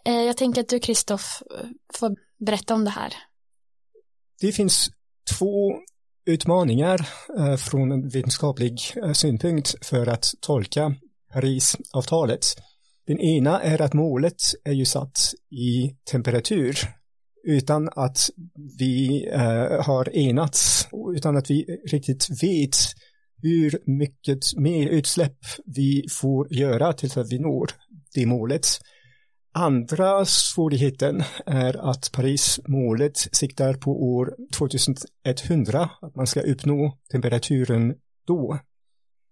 eh, 0.05 0.23
jag 0.23 0.37
tänker 0.37 0.61
att 0.61 0.69
du 0.69 0.79
Kristoff 0.79 1.43
eh, 1.59 1.67
får 1.95 2.17
berätta 2.47 2.75
om 2.75 2.85
det 2.85 2.91
här. 2.91 3.15
Det 4.41 4.53
finns 4.53 4.91
två 5.39 5.73
utmaningar 6.27 7.09
eh, 7.39 7.57
från 7.57 7.93
en 7.93 8.09
vetenskaplig 8.09 8.81
eh, 8.97 9.13
synpunkt 9.13 9.87
för 9.87 10.07
att 10.07 10.35
tolka 10.41 10.95
Parisavtalet. 11.33 12.45
Den 13.07 13.21
ena 13.21 13.63
är 13.63 13.83
att 13.83 13.95
målet 13.95 14.43
är 14.65 14.73
ju 14.73 14.85
satt 14.85 15.35
i 15.51 15.97
temperatur 16.11 16.77
utan 17.45 17.89
att 17.89 18.31
vi 18.79 19.27
eh, 19.33 19.85
har 19.85 20.17
enats, 20.17 20.89
utan 21.17 21.37
att 21.37 21.51
vi 21.51 21.65
riktigt 21.91 22.43
vet 22.43 22.77
hur 23.43 23.79
mycket 23.87 24.57
mer 24.57 24.89
utsläpp 24.89 25.39
vi 25.65 26.07
får 26.11 26.53
göra 26.53 26.93
tills 26.93 27.17
att 27.17 27.33
vi 27.33 27.39
når 27.39 27.71
det 28.15 28.27
målet. 28.27 28.67
Andra 29.55 30.25
svårigheten 30.25 31.23
är 31.47 31.91
att 31.91 32.13
Parismålet 32.13 33.17
siktar 33.17 33.75
på 33.75 34.03
år 34.15 34.35
2100, 34.55 35.91
att 36.01 36.17
man 36.17 36.27
ska 36.27 36.41
uppnå 36.41 36.99
temperaturen 37.11 37.95
då. 38.27 38.59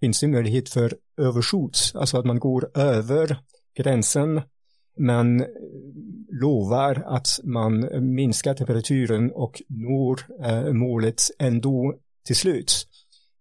Finns 0.00 0.20
det 0.20 0.28
möjlighet 0.28 0.68
för 0.68 0.96
överskjut, 1.16 1.92
alltså 1.94 2.18
att 2.18 2.24
man 2.24 2.38
går 2.38 2.78
över 2.78 3.36
gränsen 3.76 4.40
men 4.96 5.46
lovar 6.42 7.02
att 7.06 7.40
man 7.44 7.88
minskar 8.14 8.54
temperaturen 8.54 9.30
och 9.32 9.62
når 9.68 10.20
eh, 10.44 10.72
målet 10.72 11.22
ändå 11.38 11.94
till 12.26 12.36
slut. 12.36 12.86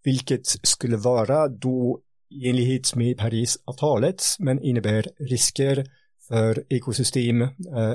Vilket 0.03 0.45
skulle 0.47 0.97
vara 0.97 1.47
då 1.47 1.99
i 2.29 2.49
enlighet 2.49 2.95
med 2.95 3.17
Parisavtalet 3.17 4.23
men 4.39 4.63
innebär 4.63 5.07
risker 5.19 5.85
för 6.29 6.63
ekosystem 6.69 7.41
eh, 7.41 7.49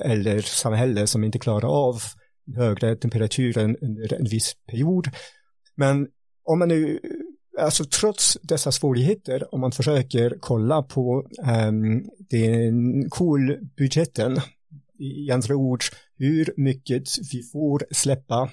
eller 0.04 0.40
samhälle 0.40 1.06
som 1.06 1.24
inte 1.24 1.38
klarar 1.38 1.68
av 1.68 2.02
högre 2.56 2.96
temperaturen 2.96 3.76
under 3.80 4.14
en 4.14 4.24
viss 4.24 4.56
period. 4.70 5.08
Men 5.76 6.08
om 6.44 6.58
man 6.58 6.68
nu, 6.68 7.00
alltså 7.60 7.84
trots 7.84 8.38
dessa 8.42 8.72
svårigheter, 8.72 9.54
om 9.54 9.60
man 9.60 9.72
försöker 9.72 10.36
kolla 10.40 10.82
på 10.82 11.26
um, 11.68 12.04
den 12.30 13.10
kolbudgeten, 13.10 14.40
i 14.98 15.30
andra 15.30 15.56
ord, 15.56 15.84
hur 16.18 16.54
mycket 16.56 17.02
vi 17.32 17.42
får 17.42 17.86
släppa 17.90 18.50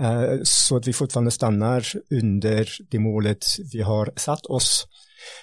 uh, 0.00 0.42
så 0.42 0.76
att 0.76 0.88
vi 0.88 0.92
fortfarande 0.92 1.30
stannar 1.30 1.86
under 2.10 2.68
det 2.90 2.98
målet 2.98 3.46
vi 3.72 3.82
har 3.82 4.12
satt 4.16 4.46
oss, 4.46 4.86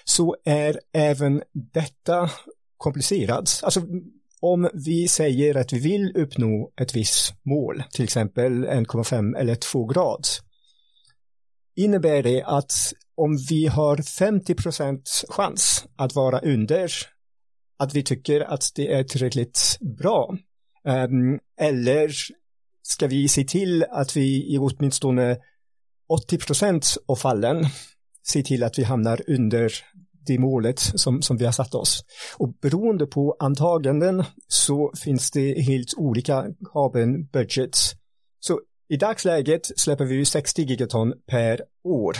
så 0.04 0.36
är 0.44 0.80
även 0.92 1.42
detta 1.72 2.30
komplicerad. 2.82 3.48
Alltså 3.62 3.82
om 4.40 4.70
vi 4.74 5.08
säger 5.08 5.56
att 5.56 5.72
vi 5.72 5.78
vill 5.78 6.16
uppnå 6.16 6.70
ett 6.80 6.96
visst 6.96 7.34
mål, 7.42 7.82
till 7.92 8.04
exempel 8.04 8.64
1,5 8.64 9.36
eller 9.36 9.54
2 9.54 9.86
grad, 9.86 10.26
innebär 11.76 12.22
det 12.22 12.42
att 12.42 12.72
om 13.14 13.36
vi 13.48 13.66
har 13.66 13.96
50 13.96 14.54
procents 14.54 15.24
chans 15.28 15.84
att 15.96 16.14
vara 16.14 16.38
under, 16.38 16.92
att 17.78 17.94
vi 17.94 18.02
tycker 18.02 18.40
att 18.40 18.72
det 18.74 18.92
är 18.92 19.04
tillräckligt 19.04 19.78
bra, 19.98 20.36
um, 20.84 21.38
eller 21.60 22.12
ska 22.82 23.06
vi 23.06 23.28
se 23.28 23.44
till 23.44 23.84
att 23.90 24.16
vi 24.16 24.54
i 24.54 24.58
åtminstone 24.58 25.36
80 26.08 26.38
procent 26.38 26.96
av 27.06 27.16
fallen 27.16 27.66
se 28.22 28.42
till 28.42 28.62
att 28.62 28.78
vi 28.78 28.82
hamnar 28.82 29.22
under 29.26 29.72
det 30.26 30.38
målet 30.38 30.78
som, 30.78 31.22
som 31.22 31.36
vi 31.36 31.44
har 31.44 31.52
satt 31.52 31.74
oss. 31.74 32.04
Och 32.36 32.54
beroende 32.62 33.06
på 33.06 33.36
antaganden 33.38 34.24
så 34.48 34.92
finns 35.04 35.30
det 35.30 35.62
helt 35.62 35.94
olika 35.96 36.44
carbon 36.72 37.26
budgets. 37.26 37.94
Så 38.40 38.60
i 38.88 38.96
dagsläget 38.96 39.70
släpper 39.76 40.04
vi 40.04 40.24
60 40.24 40.62
gigaton 40.62 41.12
per 41.26 41.60
år. 41.84 42.16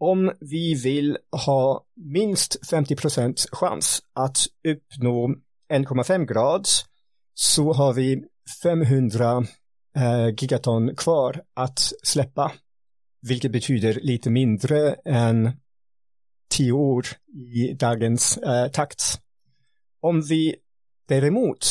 Om 0.00 0.32
vi 0.40 0.74
vill 0.74 1.18
ha 1.46 1.84
minst 1.96 2.68
50 2.70 2.96
procents 2.96 3.46
chans 3.52 4.02
att 4.14 4.38
uppnå 4.68 5.28
1,5 5.72 6.26
grad 6.26 6.66
så 7.34 7.72
har 7.72 7.92
vi 7.92 8.24
500 8.62 9.44
eh, 9.96 10.28
gigaton 10.38 10.96
kvar 10.96 11.42
att 11.54 11.92
släppa, 12.02 12.52
vilket 13.22 13.52
betyder 13.52 13.98
lite 14.02 14.30
mindre 14.30 14.94
än 15.04 15.50
tio 16.50 16.72
år 16.72 17.06
i 17.34 17.72
dagens 17.72 18.36
eh, 18.36 18.70
takt. 18.70 19.20
Om 20.00 20.22
vi 20.22 20.54
däremot 21.08 21.66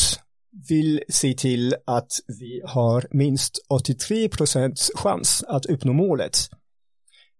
vill 0.69 1.03
se 1.09 1.33
till 1.33 1.75
att 1.85 2.11
vi 2.27 2.61
har 2.65 3.07
minst 3.11 3.65
83 3.69 4.29
procents 4.29 4.91
chans 4.95 5.43
att 5.47 5.65
uppnå 5.65 5.93
målet 5.93 6.37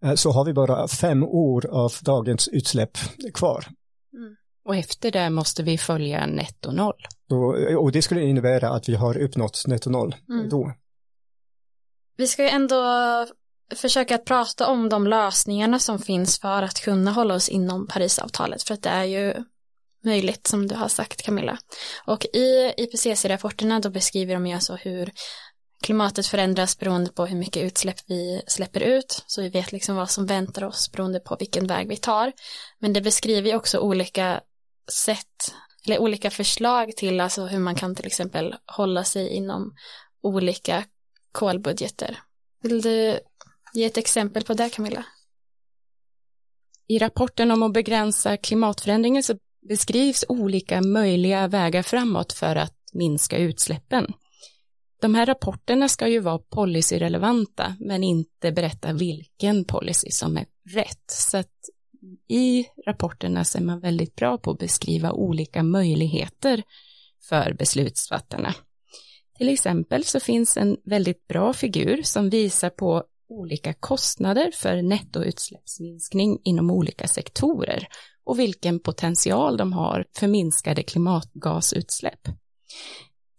eh, 0.03 0.13
så 0.13 0.31
har 0.31 0.45
vi 0.45 0.53
bara 0.53 0.87
fem 0.87 1.23
år 1.23 1.65
av 1.65 1.93
dagens 2.01 2.47
utsläpp 2.47 2.97
kvar. 3.33 3.65
Mm. 4.13 4.35
Och 4.65 4.75
efter 4.75 5.11
det 5.11 5.29
måste 5.29 5.63
vi 5.63 5.77
följa 5.77 6.25
netto 6.25 6.71
noll. 6.71 7.07
Och, 7.29 7.83
och 7.83 7.91
det 7.91 8.01
skulle 8.01 8.21
innebära 8.21 8.69
att 8.69 8.89
vi 8.89 8.95
har 8.95 9.17
uppnått 9.17 9.63
netto 9.67 9.89
noll 9.89 10.15
mm. 10.29 10.49
då. 10.49 10.73
Vi 12.17 12.27
ska 12.27 12.43
ju 12.43 12.49
ändå 12.49 12.75
försöka 13.75 14.15
att 14.15 14.25
prata 14.25 14.67
om 14.67 14.89
de 14.89 15.07
lösningarna 15.07 15.79
som 15.79 15.99
finns 15.99 16.39
för 16.39 16.63
att 16.63 16.81
kunna 16.81 17.11
hålla 17.11 17.35
oss 17.35 17.49
inom 17.49 17.87
Parisavtalet 17.87 18.63
för 18.63 18.73
att 18.73 18.83
det 18.83 18.89
är 18.89 19.03
ju 19.03 19.33
möjligt 20.03 20.47
som 20.47 20.67
du 20.67 20.75
har 20.75 20.87
sagt 20.87 21.21
Camilla. 21.21 21.57
Och 22.05 22.25
i 22.25 22.73
IPCC-rapporterna 22.77 23.79
då 23.79 23.89
beskriver 23.89 24.33
de 24.33 24.47
ju 24.47 24.53
alltså 24.53 24.75
hur 24.75 25.11
klimatet 25.83 26.27
förändras 26.27 26.79
beroende 26.79 27.11
på 27.11 27.25
hur 27.25 27.37
mycket 27.37 27.63
utsläpp 27.63 27.97
vi 28.07 28.41
släpper 28.47 28.79
ut 28.79 29.23
så 29.27 29.41
vi 29.41 29.49
vet 29.49 29.71
liksom 29.71 29.95
vad 29.95 30.09
som 30.09 30.25
väntar 30.25 30.63
oss 30.63 30.91
beroende 30.91 31.19
på 31.19 31.35
vilken 31.39 31.67
väg 31.67 31.87
vi 31.87 31.97
tar. 31.97 32.33
Men 32.79 32.93
det 32.93 33.01
beskriver 33.01 33.49
ju 33.49 33.55
också 33.55 33.79
olika 33.79 34.41
sätt 34.91 35.53
eller 35.85 35.99
olika 35.99 36.31
förslag 36.31 36.97
till 36.97 37.19
alltså 37.19 37.45
hur 37.45 37.59
man 37.59 37.75
kan 37.75 37.95
till 37.95 38.05
exempel 38.05 38.55
hålla 38.65 39.03
sig 39.03 39.29
inom 39.29 39.75
olika 40.21 40.83
kolbudgeter. 41.31 42.19
Vill 42.61 42.81
du 42.81 43.19
Ge 43.77 43.85
ett 43.85 43.97
exempel 43.97 44.43
på 44.43 44.53
det 44.53 44.69
Camilla. 44.69 45.05
I 46.87 46.99
rapporten 46.99 47.51
om 47.51 47.63
att 47.63 47.73
begränsa 47.73 48.37
klimatförändringen 48.37 49.23
så 49.23 49.37
beskrivs 49.69 50.25
olika 50.27 50.81
möjliga 50.81 51.47
vägar 51.47 51.81
framåt 51.81 52.33
för 52.33 52.55
att 52.55 52.75
minska 52.93 53.37
utsläppen. 53.37 54.13
De 55.01 55.15
här 55.15 55.25
rapporterna 55.25 55.89
ska 55.89 56.07
ju 56.07 56.19
vara 56.19 56.39
policyrelevanta 56.39 57.75
men 57.79 58.03
inte 58.03 58.51
berätta 58.51 58.93
vilken 58.93 59.65
policy 59.65 60.11
som 60.11 60.37
är 60.37 60.45
rätt. 60.69 61.11
Så 61.11 61.37
att 61.37 61.55
i 62.27 62.65
rapporterna 62.85 63.45
så 63.45 63.57
är 63.57 63.63
man 63.63 63.79
väldigt 63.79 64.15
bra 64.15 64.37
på 64.37 64.51
att 64.51 64.59
beskriva 64.59 65.11
olika 65.11 65.63
möjligheter 65.63 66.63
för 67.29 67.53
beslutsfattarna. 67.53 68.53
Till 69.37 69.49
exempel 69.49 70.03
så 70.03 70.19
finns 70.19 70.57
en 70.57 70.77
väldigt 70.85 71.27
bra 71.27 71.53
figur 71.53 72.01
som 72.03 72.29
visar 72.29 72.69
på 72.69 73.03
olika 73.29 73.73
kostnader 73.73 74.51
för 74.53 74.81
nettoutsläppsminskning 74.81 76.39
inom 76.43 76.71
olika 76.71 77.07
sektorer 77.07 77.87
och 78.23 78.39
vilken 78.39 78.79
potential 78.79 79.57
de 79.57 79.73
har 79.73 80.05
för 80.15 80.27
minskade 80.27 80.83
klimatgasutsläpp. 80.83 82.27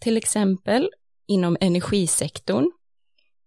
Till 0.01 0.16
exempel 0.16 0.91
inom 1.26 1.57
energisektorn, 1.61 2.70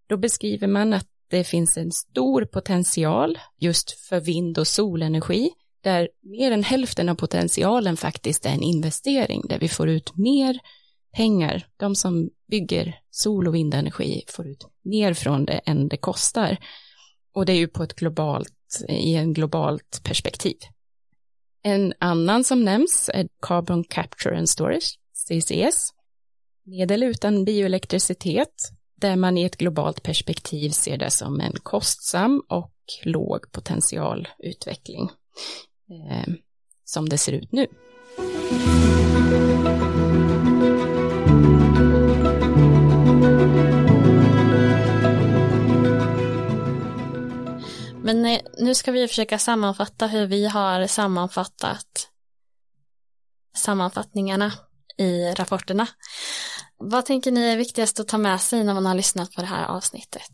då 0.08 0.18
beskriver 0.18 0.68
man 0.68 0.94
att 0.94 1.08
det 1.28 1.44
finns 1.44 1.78
en 1.78 1.92
stor 1.92 2.46
potential 2.46 3.39
just 3.60 3.92
för 3.92 4.20
vind 4.20 4.58
och 4.58 4.68
solenergi, 4.68 5.50
där 5.84 6.10
mer 6.22 6.52
än 6.52 6.64
hälften 6.64 7.10
av 7.10 7.16
potentialen 7.16 7.98
faktiskt 7.98 8.46
är 8.46 8.50
en 8.50 8.64
investering, 8.64 9.42
där 9.50 9.60
vi 9.60 9.68
får 9.68 9.89
ut 9.89 10.18
mer 10.18 10.60
pengar. 11.12 11.68
De 11.78 11.95
som 11.95 12.30
bygger 12.47 12.99
sol 13.12 13.47
och 13.47 13.55
vindenergi 13.55 14.24
får 14.28 14.47
ut 14.47 14.68
mer 14.82 15.14
från 15.14 15.45
det 15.45 15.62
än 15.66 15.88
det 15.88 15.97
kostar. 15.97 16.57
Och 17.34 17.45
det 17.45 17.53
är 17.53 17.57
ju 17.57 17.68
på 17.68 17.84
ett 17.84 17.95
globalt, 17.95 18.84
i 18.89 19.16
en 19.16 19.34
globalt 19.34 20.01
perspektiv. 20.03 20.57
En 21.64 21.93
annan 21.99 22.43
som 22.43 22.64
nämns 22.64 23.09
är 23.14 23.28
Carbon 23.41 23.84
Capture 23.84 24.38
and 24.38 24.49
Storage, 24.49 24.99
CCS, 25.14 25.93
medel 26.64 27.03
utan 27.03 27.45
bioelektricitet, 27.45 28.72
där 28.95 29.16
man 29.16 29.38
i 29.38 29.43
ett 29.43 29.57
globalt 29.57 30.03
perspektiv 30.03 30.70
ser 30.70 30.97
det 30.97 31.12
som 31.12 31.39
en 31.39 31.53
kostsam 31.64 32.43
och 32.47 32.74
låg 33.03 33.51
potentialutveckling, 33.51 35.09
eh, 35.89 36.34
som 36.84 37.09
det 37.09 37.18
ser 37.18 37.32
ut 37.32 37.51
nu. 37.51 37.68
Men 48.14 48.39
nu 48.57 48.76
ska 48.76 48.91
vi 48.91 49.07
försöka 49.07 49.39
sammanfatta 49.39 50.07
hur 50.07 50.28
vi 50.28 50.45
har 50.45 50.88
sammanfattat 50.88 52.09
sammanfattningarna 53.57 54.53
i 54.97 55.34
rapporterna. 55.34 55.88
Vad 56.78 57.05
tänker 57.05 57.32
ni 57.32 57.41
är 57.41 57.57
viktigast 57.57 57.99
att 57.99 58.07
ta 58.07 58.18
med 58.18 58.41
sig 58.41 58.64
när 58.64 58.74
man 58.74 58.86
har 58.86 58.95
lyssnat 58.95 59.32
på 59.32 59.41
det 59.41 59.47
här 59.47 59.66
avsnittet? 59.66 60.32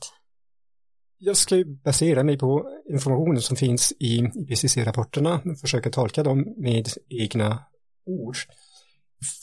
Jag 1.17 1.37
ska 1.37 1.63
basera 1.83 2.23
mig 2.23 2.37
på 2.37 2.69
informationen 2.89 3.41
som 3.41 3.57
finns 3.57 3.93
i 3.99 4.19
IPCC-rapporterna 4.19 5.41
och 5.45 5.59
försöka 5.59 5.89
tolka 5.89 6.23
dem 6.23 6.53
med 6.57 6.87
egna 7.09 7.63
ord. 8.05 8.37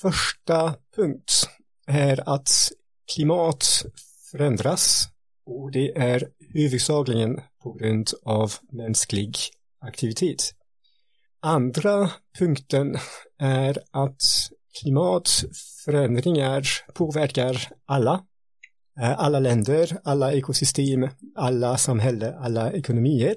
Första 0.01 0.75
punkt 0.97 1.49
är 1.87 2.29
att 2.35 2.51
klimat 3.15 3.85
förändras 4.31 5.09
och 5.47 5.71
det 5.73 5.97
är 5.97 6.29
huvudsakligen 6.55 7.41
på 7.65 7.73
grund 7.73 8.11
av 8.25 8.53
mänsklig 8.73 9.37
aktivitet. 9.81 10.55
Andra 11.41 12.11
punkten 12.39 12.97
är 13.39 13.79
att 13.91 14.23
klimatförändringar 14.81 16.63
påverkar 16.95 17.69
alla, 17.87 18.25
eh, 19.01 19.21
alla 19.21 19.41
länder, 19.41 19.99
alla 20.05 20.33
ekosystem, 20.33 21.09
alla 21.35 21.77
samhällen, 21.77 22.35
alla 22.39 22.73
ekonomier, 22.73 23.35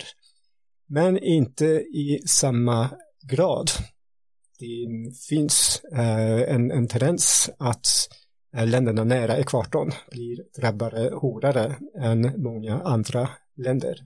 men 0.87 1.17
inte 1.17 1.65
i 1.93 2.21
samma 2.25 2.89
grad. 3.31 3.71
Det 4.59 4.87
finns 5.29 5.81
eh, 5.93 6.53
en, 6.53 6.71
en 6.71 6.87
tendens 6.87 7.49
att 7.57 7.87
eh, 8.57 8.67
länderna 8.67 9.03
nära 9.03 9.37
ekvatorn 9.37 9.91
blir 10.11 10.61
drabbade 10.61 11.09
hårdare 11.13 11.75
än 12.01 12.43
många 12.43 12.81
andra 12.81 13.29
länder. 13.55 13.99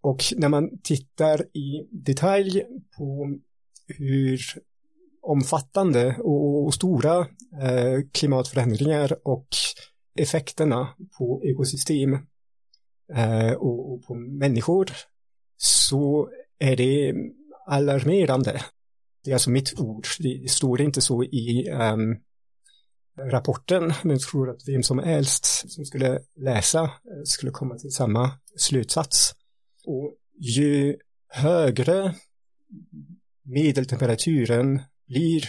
Och 0.00 0.24
när 0.36 0.48
man 0.48 0.78
tittar 0.82 1.42
i 1.56 1.88
detalj 1.90 2.64
på 2.96 3.36
hur 3.86 4.40
omfattande 5.22 6.16
och 6.18 6.74
stora 6.74 7.18
eh, 7.62 8.00
klimatförändringar 8.12 9.16
och 9.28 9.48
effekterna 10.18 10.88
på 11.18 11.42
ekosystem 11.44 12.12
eh, 13.14 13.52
och 13.52 14.04
på 14.06 14.14
människor 14.14 14.90
så 15.56 16.30
är 16.58 16.76
det 16.76 17.14
alarmerande. 17.66 18.62
Det 19.24 19.30
är 19.30 19.34
alltså 19.34 19.50
mitt 19.50 19.80
ord, 19.80 20.06
det 20.18 20.50
står 20.50 20.80
inte 20.80 21.00
så 21.00 21.24
i 21.24 21.70
um, 21.70 22.16
rapporten, 23.18 23.92
men 24.02 24.10
jag 24.10 24.20
tror 24.20 24.50
att 24.50 24.68
vem 24.68 24.82
som 24.82 24.98
helst 24.98 25.70
som 25.70 25.84
skulle 25.84 26.18
läsa 26.36 26.82
eh, 26.82 27.22
skulle 27.24 27.52
komma 27.52 27.74
till 27.74 27.90
samma 27.90 28.30
slutsats. 28.56 29.34
Och 29.86 30.14
ju 30.40 30.96
högre 31.28 32.14
medeltemperaturen 33.42 34.82
blir, 35.06 35.44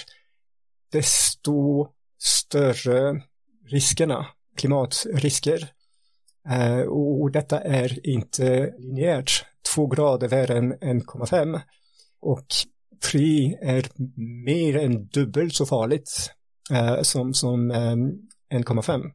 desto 0.92 1.88
större 2.18 3.22
riskerna, 3.66 4.26
klimatrisker. 4.56 5.70
Eh, 6.50 6.80
och 6.80 7.32
detta 7.32 7.60
är 7.60 8.08
inte 8.08 8.74
linjärt. 8.78 9.46
Två 9.76 9.88
grader 9.88 10.28
värre 10.28 10.58
än 10.58 10.74
1,5 10.74 11.62
och 12.20 12.48
tre 13.12 13.58
är 13.62 13.86
mer 14.46 14.78
än 14.78 15.08
dubbelt 15.08 15.54
så 15.54 15.66
farligt 15.66 16.32
eh, 16.72 17.02
som, 17.02 17.34
som 17.34 17.72
eh, 17.72 17.96
1,5. 18.60 19.12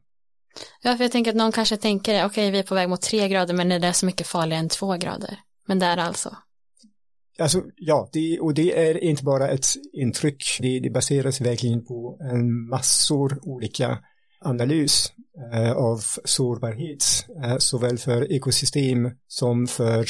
Ja, 0.81 0.97
för 0.97 1.03
jag 1.03 1.11
tänker 1.11 1.31
att 1.31 1.37
någon 1.37 1.51
kanske 1.51 1.77
tänker, 1.77 2.13
okej, 2.13 2.25
okay, 2.25 2.51
vi 2.51 2.59
är 2.59 2.63
på 2.63 2.75
väg 2.75 2.89
mot 2.89 3.01
tre 3.01 3.29
grader, 3.29 3.53
men 3.53 3.69
det 3.69 3.87
är 3.87 3.91
så 3.91 4.05
mycket 4.05 4.27
farligare 4.27 4.59
än 4.59 4.69
två 4.69 4.97
grader. 4.97 5.39
Men 5.67 5.79
det 5.79 5.85
är 5.85 5.95
det 5.95 6.03
alltså? 6.03 6.37
Alltså, 7.39 7.63
ja, 7.75 8.09
det, 8.13 8.39
och 8.39 8.53
det 8.53 8.87
är 8.89 9.03
inte 9.03 9.23
bara 9.23 9.49
ett 9.49 9.67
intryck, 9.93 10.57
det, 10.59 10.79
det 10.79 10.89
baseras 10.89 11.41
verkligen 11.41 11.85
på 11.85 12.17
en 12.21 12.67
massor 12.69 13.39
olika 13.41 13.99
analys 14.41 15.13
eh, 15.53 15.71
av 15.71 16.01
sårbarhet, 16.23 17.03
eh, 17.43 17.57
såväl 17.57 17.97
för 17.97 18.31
ekosystem 18.31 19.11
som 19.27 19.67
för 19.67 20.05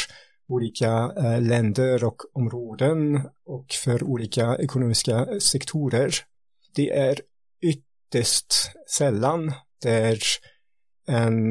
olika 0.48 1.12
eh, 1.18 1.42
länder 1.42 2.04
och 2.04 2.22
områden 2.34 3.22
och 3.46 3.66
för 3.84 4.04
olika 4.04 4.56
ekonomiska 4.56 5.28
sektorer. 5.40 6.14
Det 6.76 6.90
är 6.90 7.20
ytterst 7.62 8.54
sällan 8.90 9.54
där 9.84 10.20
en 11.08 11.44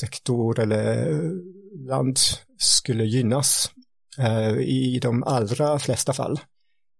sektor 0.00 0.60
eller 0.60 1.20
land 1.88 2.18
skulle 2.58 3.04
gynnas 3.04 3.72
eh, 4.18 4.56
I 4.58 4.98
de 5.02 5.22
allra 5.22 5.78
flesta 5.78 6.12
fall 6.12 6.40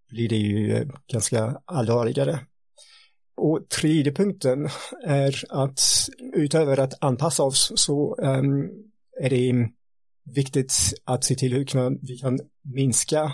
blir 0.09 0.29
det 0.29 0.37
ju 0.37 0.89
ganska 1.13 1.61
allvarligare. 1.65 2.41
Och 3.37 3.69
tredje 3.69 4.13
punkten 4.13 4.69
är 5.07 5.45
att 5.49 5.81
utöver 6.35 6.81
att 6.81 6.95
anpassa 7.01 7.43
oss 7.43 7.73
så 7.77 8.17
ehm, 8.23 8.69
är 9.21 9.31
det 9.31 9.69
viktigt 10.35 10.73
att 11.05 11.25
se 11.25 11.35
till 11.35 11.53
hur 11.53 12.07
vi 12.07 12.19
kan 12.19 12.41
minska 12.63 13.33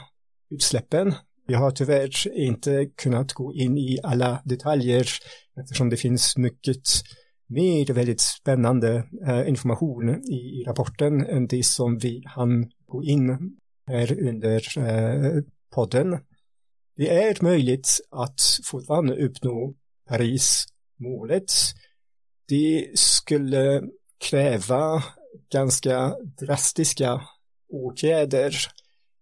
utsläppen. 0.50 1.14
Vi 1.46 1.54
har 1.54 1.70
tyvärr 1.70 2.28
inte 2.38 2.86
kunnat 2.86 3.32
gå 3.32 3.54
in 3.54 3.78
i 3.78 3.98
alla 4.02 4.42
detaljer 4.44 5.06
eftersom 5.60 5.90
det 5.90 5.96
finns 5.96 6.36
mycket 6.36 6.82
mer 7.48 7.92
väldigt 7.92 8.20
spännande 8.20 9.08
eh, 9.26 9.48
information 9.48 10.08
i, 10.08 10.64
rapporten 10.66 11.26
än 11.26 11.46
det 11.46 11.66
som 11.66 11.98
vi 11.98 12.22
hann 12.26 12.70
gå 12.86 13.04
in 13.04 13.56
här 13.86 14.28
under 14.28 14.78
eh, 14.78 15.42
podden. 15.74 16.18
Det 16.96 17.08
är 17.08 17.42
möjligt 17.42 18.00
att 18.10 18.40
fortfarande 18.64 19.16
uppnå 19.16 19.74
Paris-målet. 20.08 21.52
Det 22.48 22.90
skulle 22.98 23.82
kräva 24.30 25.04
ganska 25.52 26.16
drastiska 26.40 27.20
åtgärder 27.68 28.56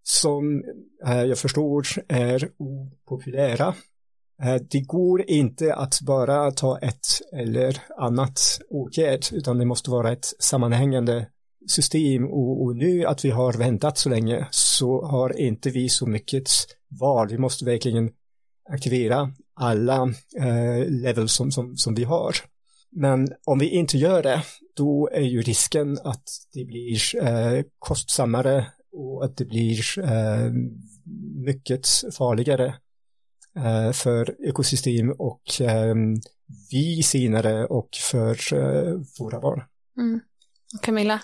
som 0.07 0.63
eh, 1.07 1.23
jag 1.23 1.37
förstår 1.37 1.87
är 2.07 2.49
opopulära. 2.57 3.75
Eh, 4.43 4.55
det 4.55 4.79
går 4.79 5.29
inte 5.29 5.75
att 5.75 6.01
bara 6.01 6.51
ta 6.51 6.77
ett 6.77 7.07
eller 7.33 7.81
annat 7.97 8.59
åtgärd 8.69 9.25
utan 9.31 9.57
det 9.57 9.65
måste 9.65 9.91
vara 9.91 10.11
ett 10.11 10.25
sammanhängande 10.39 11.27
system 11.67 12.25
och, 12.25 12.63
och, 12.63 12.75
nu 12.75 13.05
att 13.05 13.25
vi 13.25 13.29
har 13.29 13.53
väntat 13.53 13.97
så 13.97 14.09
länge 14.09 14.47
så 14.51 15.05
har 15.05 15.39
inte 15.39 15.69
vi 15.69 15.89
så 15.89 16.05
mycket 16.05 16.49
val. 16.99 17.27
Vi 17.29 17.37
måste 17.37 17.65
verkligen 17.65 18.11
aktivera 18.69 19.31
alla 19.55 20.13
eh, 20.37 20.87
levels 20.87 21.33
som, 21.33 21.51
som, 21.51 21.77
som 21.77 21.95
vi 21.95 22.03
har. 22.03 22.35
Men 22.91 23.27
om 23.45 23.59
vi 23.59 23.69
inte 23.69 23.97
gör 23.97 24.23
det, 24.23 24.41
då 24.75 25.09
är 25.11 25.21
ju 25.21 25.41
risken 25.41 25.97
att 26.03 26.23
det 26.53 26.65
blir 26.65 26.99
eh, 27.23 27.63
kostsammare 27.79 28.65
och 28.95 29.25
att 29.25 29.37
det 29.37 29.45
blir 29.45 29.99
eh, 29.99 30.51
mycket 31.45 31.87
farligare 32.17 32.75
eh, 33.55 33.91
för 33.91 34.47
ekosystem 34.47 35.11
och 35.11 35.61
eh, 35.61 35.95
vi 36.71 37.03
senare 37.03 37.65
och 37.65 37.89
för 38.11 38.53
eh, 38.53 38.99
våra 39.19 39.39
barn. 39.39 39.63
Mm. 39.97 40.19
Camilla? 40.81 41.21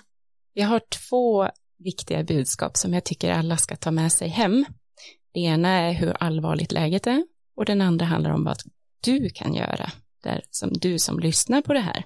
Jag 0.54 0.68
har 0.68 0.82
två 1.10 1.50
viktiga 1.78 2.24
budskap 2.24 2.78
som 2.78 2.94
jag 2.94 3.04
tycker 3.04 3.32
alla 3.32 3.58
ska 3.58 3.76
ta 3.76 3.92
med 3.92 4.12
sig 4.12 4.28
hem. 4.28 4.66
Det 5.34 5.40
ena 5.40 5.70
är 5.70 5.94
hur 5.94 6.24
allvarligt 6.24 6.72
läget 6.72 7.08
är 7.08 7.26
och 7.56 7.66
den 7.66 7.82
andra 7.82 8.06
handlar 8.06 8.32
om 8.32 8.44
vad 8.44 8.58
du 9.02 9.30
kan 9.30 9.54
göra, 9.54 9.92
där 10.24 10.42
som 10.50 10.74
du 10.74 11.00
som 11.00 11.20
lyssnar 11.20 11.62
på 11.62 11.74
det 11.74 11.80
här. 11.80 12.06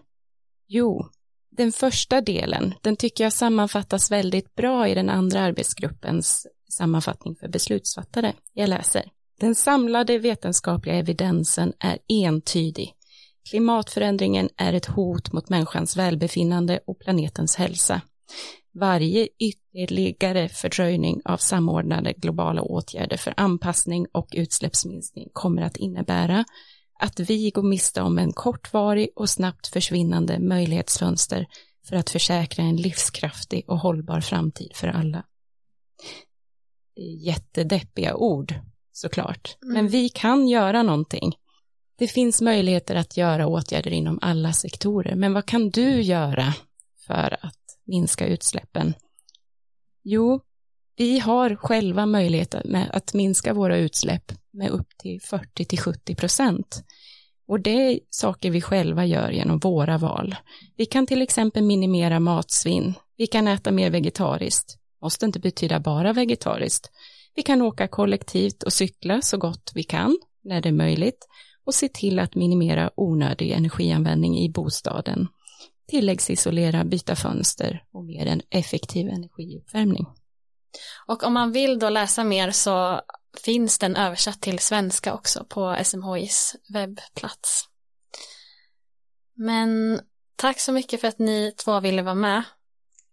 Jo, 0.68 1.09
den 1.52 1.72
första 1.72 2.22
delen, 2.22 2.74
den 2.82 2.96
tycker 2.96 3.24
jag 3.24 3.34
sammanfattas 3.34 4.12
väldigt 4.12 4.56
bra 4.56 4.88
i 4.88 4.96
den 4.96 5.10
andra 5.10 5.39
arbetsgruppens 5.41 6.48
sammanfattning 6.78 7.36
för 7.36 7.48
beslutsfattare. 7.48 8.34
Jag 8.54 8.70
läser. 8.70 9.12
Den 9.39 9.56
samlade 9.56 10.18
vetenskapliga 10.18 10.96
evidensen 10.96 11.74
är 11.80 11.98
entydig. 12.08 12.93
Klimatförändringen 13.50 14.50
är 14.58 14.74
ett 14.74 14.86
hot 14.86 15.32
mot 15.32 15.50
människans 15.50 15.98
välbefinnande 15.98 16.80
och 16.88 17.00
planetens 17.00 17.56
hälsa. 17.56 18.02
Varje 18.74 19.28
ytterligare 19.39 20.50
fördröjning 20.50 21.22
av 21.26 21.38
samordnade 21.38 22.14
globala 22.14 22.62
åtgärder 22.62 23.18
för 23.18 23.34
anpassning 23.38 24.08
och 24.12 24.28
utsläppsminskning 24.32 25.30
kommer 25.34 25.62
att 25.62 25.78
innebära 25.78 26.46
att 27.00 27.20
vi 27.20 27.50
går 27.50 27.64
miste 27.64 28.02
om 28.02 28.18
en 28.18 28.34
kortvarig 28.34 29.10
och 29.16 29.30
snabbt 29.30 29.68
försvinnande 29.68 30.39
möjlighetsfönster 30.39 31.48
för 31.88 31.96
att 31.96 32.10
försäkra 32.10 32.64
en 32.64 32.76
livskraftig 32.76 33.70
och 33.70 33.80
hållbar 33.80 34.22
framtid 34.22 34.72
för 34.76 34.88
alla. 34.88 35.24
Jättedeppiga 37.20 38.16
ord, 38.16 38.54
såklart. 38.91 39.58
Mm. 39.64 39.74
Men 39.74 39.88
vi 39.88 40.10
kan 40.10 40.48
göra 40.48 40.84
någonting. 40.84 41.36
Det 41.98 42.08
finns 42.08 42.41
möjligheter 42.41 42.96
att 42.96 43.18
göra 43.18 43.48
åtgärder 43.48 43.91
inom 43.91 44.20
alla 44.22 44.54
sektorer, 44.54 45.16
men 45.16 45.34
vad 45.34 45.46
kan 45.46 45.70
du 45.70 46.02
göra 46.02 46.54
för 47.08 47.38
att 47.41 47.78
minska 47.86 48.28
utsläppen? 48.28 48.93
Jo, 50.04 50.41
vi 50.98 51.20
har 51.20 51.56
själva 51.56 52.06
möjlighet 52.06 52.56
att 52.89 53.14
minska 53.14 53.54
våra 53.54 53.78
utsläpp 53.78 54.32
med 54.52 54.70
upp 54.70 54.88
till 54.98 55.22
40 55.22 55.66
till 55.66 55.80
70 55.80 56.16
procent. 56.16 56.84
Och 57.48 57.60
det 57.60 57.70
är 57.70 58.00
saker 58.10 58.52
vi 58.52 58.62
själva 58.62 59.06
gör 59.06 59.32
genom 59.32 59.60
våra 59.60 59.98
val. 59.98 60.36
Vi 60.78 60.86
kan 60.86 61.08
till 61.08 61.22
exempel 61.22 61.64
minimera 61.64 62.20
matsvinn. 62.20 62.93
Vi 63.18 63.28
kan 63.28 63.48
äta 63.48 63.72
mer 63.72 63.89
vegetariskt. 63.89 64.78
Måste 65.02 65.26
inte 65.26 65.39
betyda 65.39 65.80
bara 65.80 66.14
vegetariskt. 66.14 66.91
Vi 67.36 67.41
kan 67.41 67.62
åka 67.62 67.88
kollektivt 67.88 68.64
och 68.64 68.74
cykla 68.74 69.22
så 69.22 69.38
gott 69.38 69.72
vi 69.76 69.84
kan 69.84 70.18
när 70.43 70.62
det 70.62 70.70
är 70.70 70.74
möjligt 70.74 71.28
och 71.66 71.74
se 71.74 71.89
till 71.89 72.20
att 72.20 72.36
minimera 72.36 72.91
onödig 72.96 73.52
energianvändning 73.52 74.38
i 74.38 74.50
bostaden. 74.50 75.28
Tilläggsisolera, 75.88 76.84
byta 76.84 77.16
fönster 77.16 77.84
och 77.91 78.06
mer 78.06 78.26
en 78.26 78.41
effektiv 78.50 79.08
energiuppvärmning. 79.08 80.06
Och 81.05 81.23
om 81.23 81.34
man 81.34 81.51
vill 81.51 81.80
då 81.80 81.89
läsa 81.89 82.23
mer 82.23 82.51
så 82.51 83.01
finns 83.43 83.80
den 83.80 83.95
översatt 83.95 84.41
till 84.41 84.59
svenska 84.59 85.13
också 85.13 85.45
på 85.49 85.78
SMHIs 85.84 86.55
webbplats. 86.73 87.69
Men 89.34 90.01
tack 90.36 90.59
så 90.59 90.71
mycket 90.71 91.01
för 91.01 91.07
att 91.07 91.19
ni 91.19 91.51
två 91.51 91.80
ville 91.80 92.01
vara 92.01 92.15
med 92.15 92.43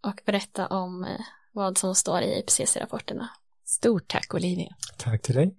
och 0.01 0.21
berätta 0.27 0.67
om 0.67 1.05
eh, 1.05 1.21
vad 1.53 1.79
som 1.79 1.95
står 1.95 2.21
i 2.21 2.39
IPCC-rapporterna. 2.39 3.29
Stort 3.65 4.09
tack 4.09 4.35
Olivia. 4.35 4.77
Tack 4.97 5.23
till 5.23 5.35
dig. 5.35 5.57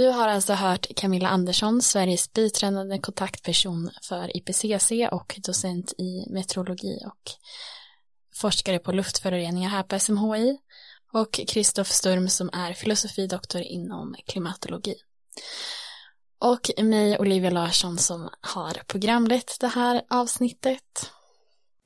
Du 0.00 0.08
har 0.08 0.28
alltså 0.28 0.52
hört 0.52 0.94
Camilla 0.96 1.28
Andersson, 1.28 1.82
Sveriges 1.82 2.32
biträdande 2.32 2.98
kontaktperson 2.98 3.90
för 4.02 4.36
IPCC 4.36 4.92
och 5.12 5.40
docent 5.46 5.92
i 5.98 6.26
meteorologi 6.30 6.98
och 7.06 7.30
forskare 8.34 8.78
på 8.78 8.92
luftföroreningar 8.92 9.68
här 9.68 9.82
på 9.82 9.98
SMHI 9.98 10.58
och 11.12 11.40
Kristoff 11.48 11.86
Sturm 11.86 12.28
som 12.28 12.50
är 12.52 12.72
filosofidoktor 12.72 13.62
inom 13.62 14.14
klimatologi. 14.26 14.94
Och 16.38 16.84
mig, 16.84 17.18
Olivia 17.18 17.50
Larsson, 17.50 17.98
som 17.98 18.28
har 18.40 18.82
programlett 18.86 19.56
det 19.60 19.68
här 19.68 20.02
avsnittet. 20.08 21.10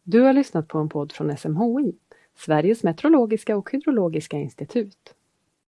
Du 0.03 0.21
har 0.21 0.33
lyssnat 0.33 0.69
på 0.69 0.79
en 0.79 0.89
podd 0.89 1.13
från 1.13 1.37
SMHI, 1.37 1.93
Sveriges 2.39 2.83
meteorologiska 2.83 3.57
och 3.57 3.71
hydrologiska 3.73 4.37
institut. 4.37 5.15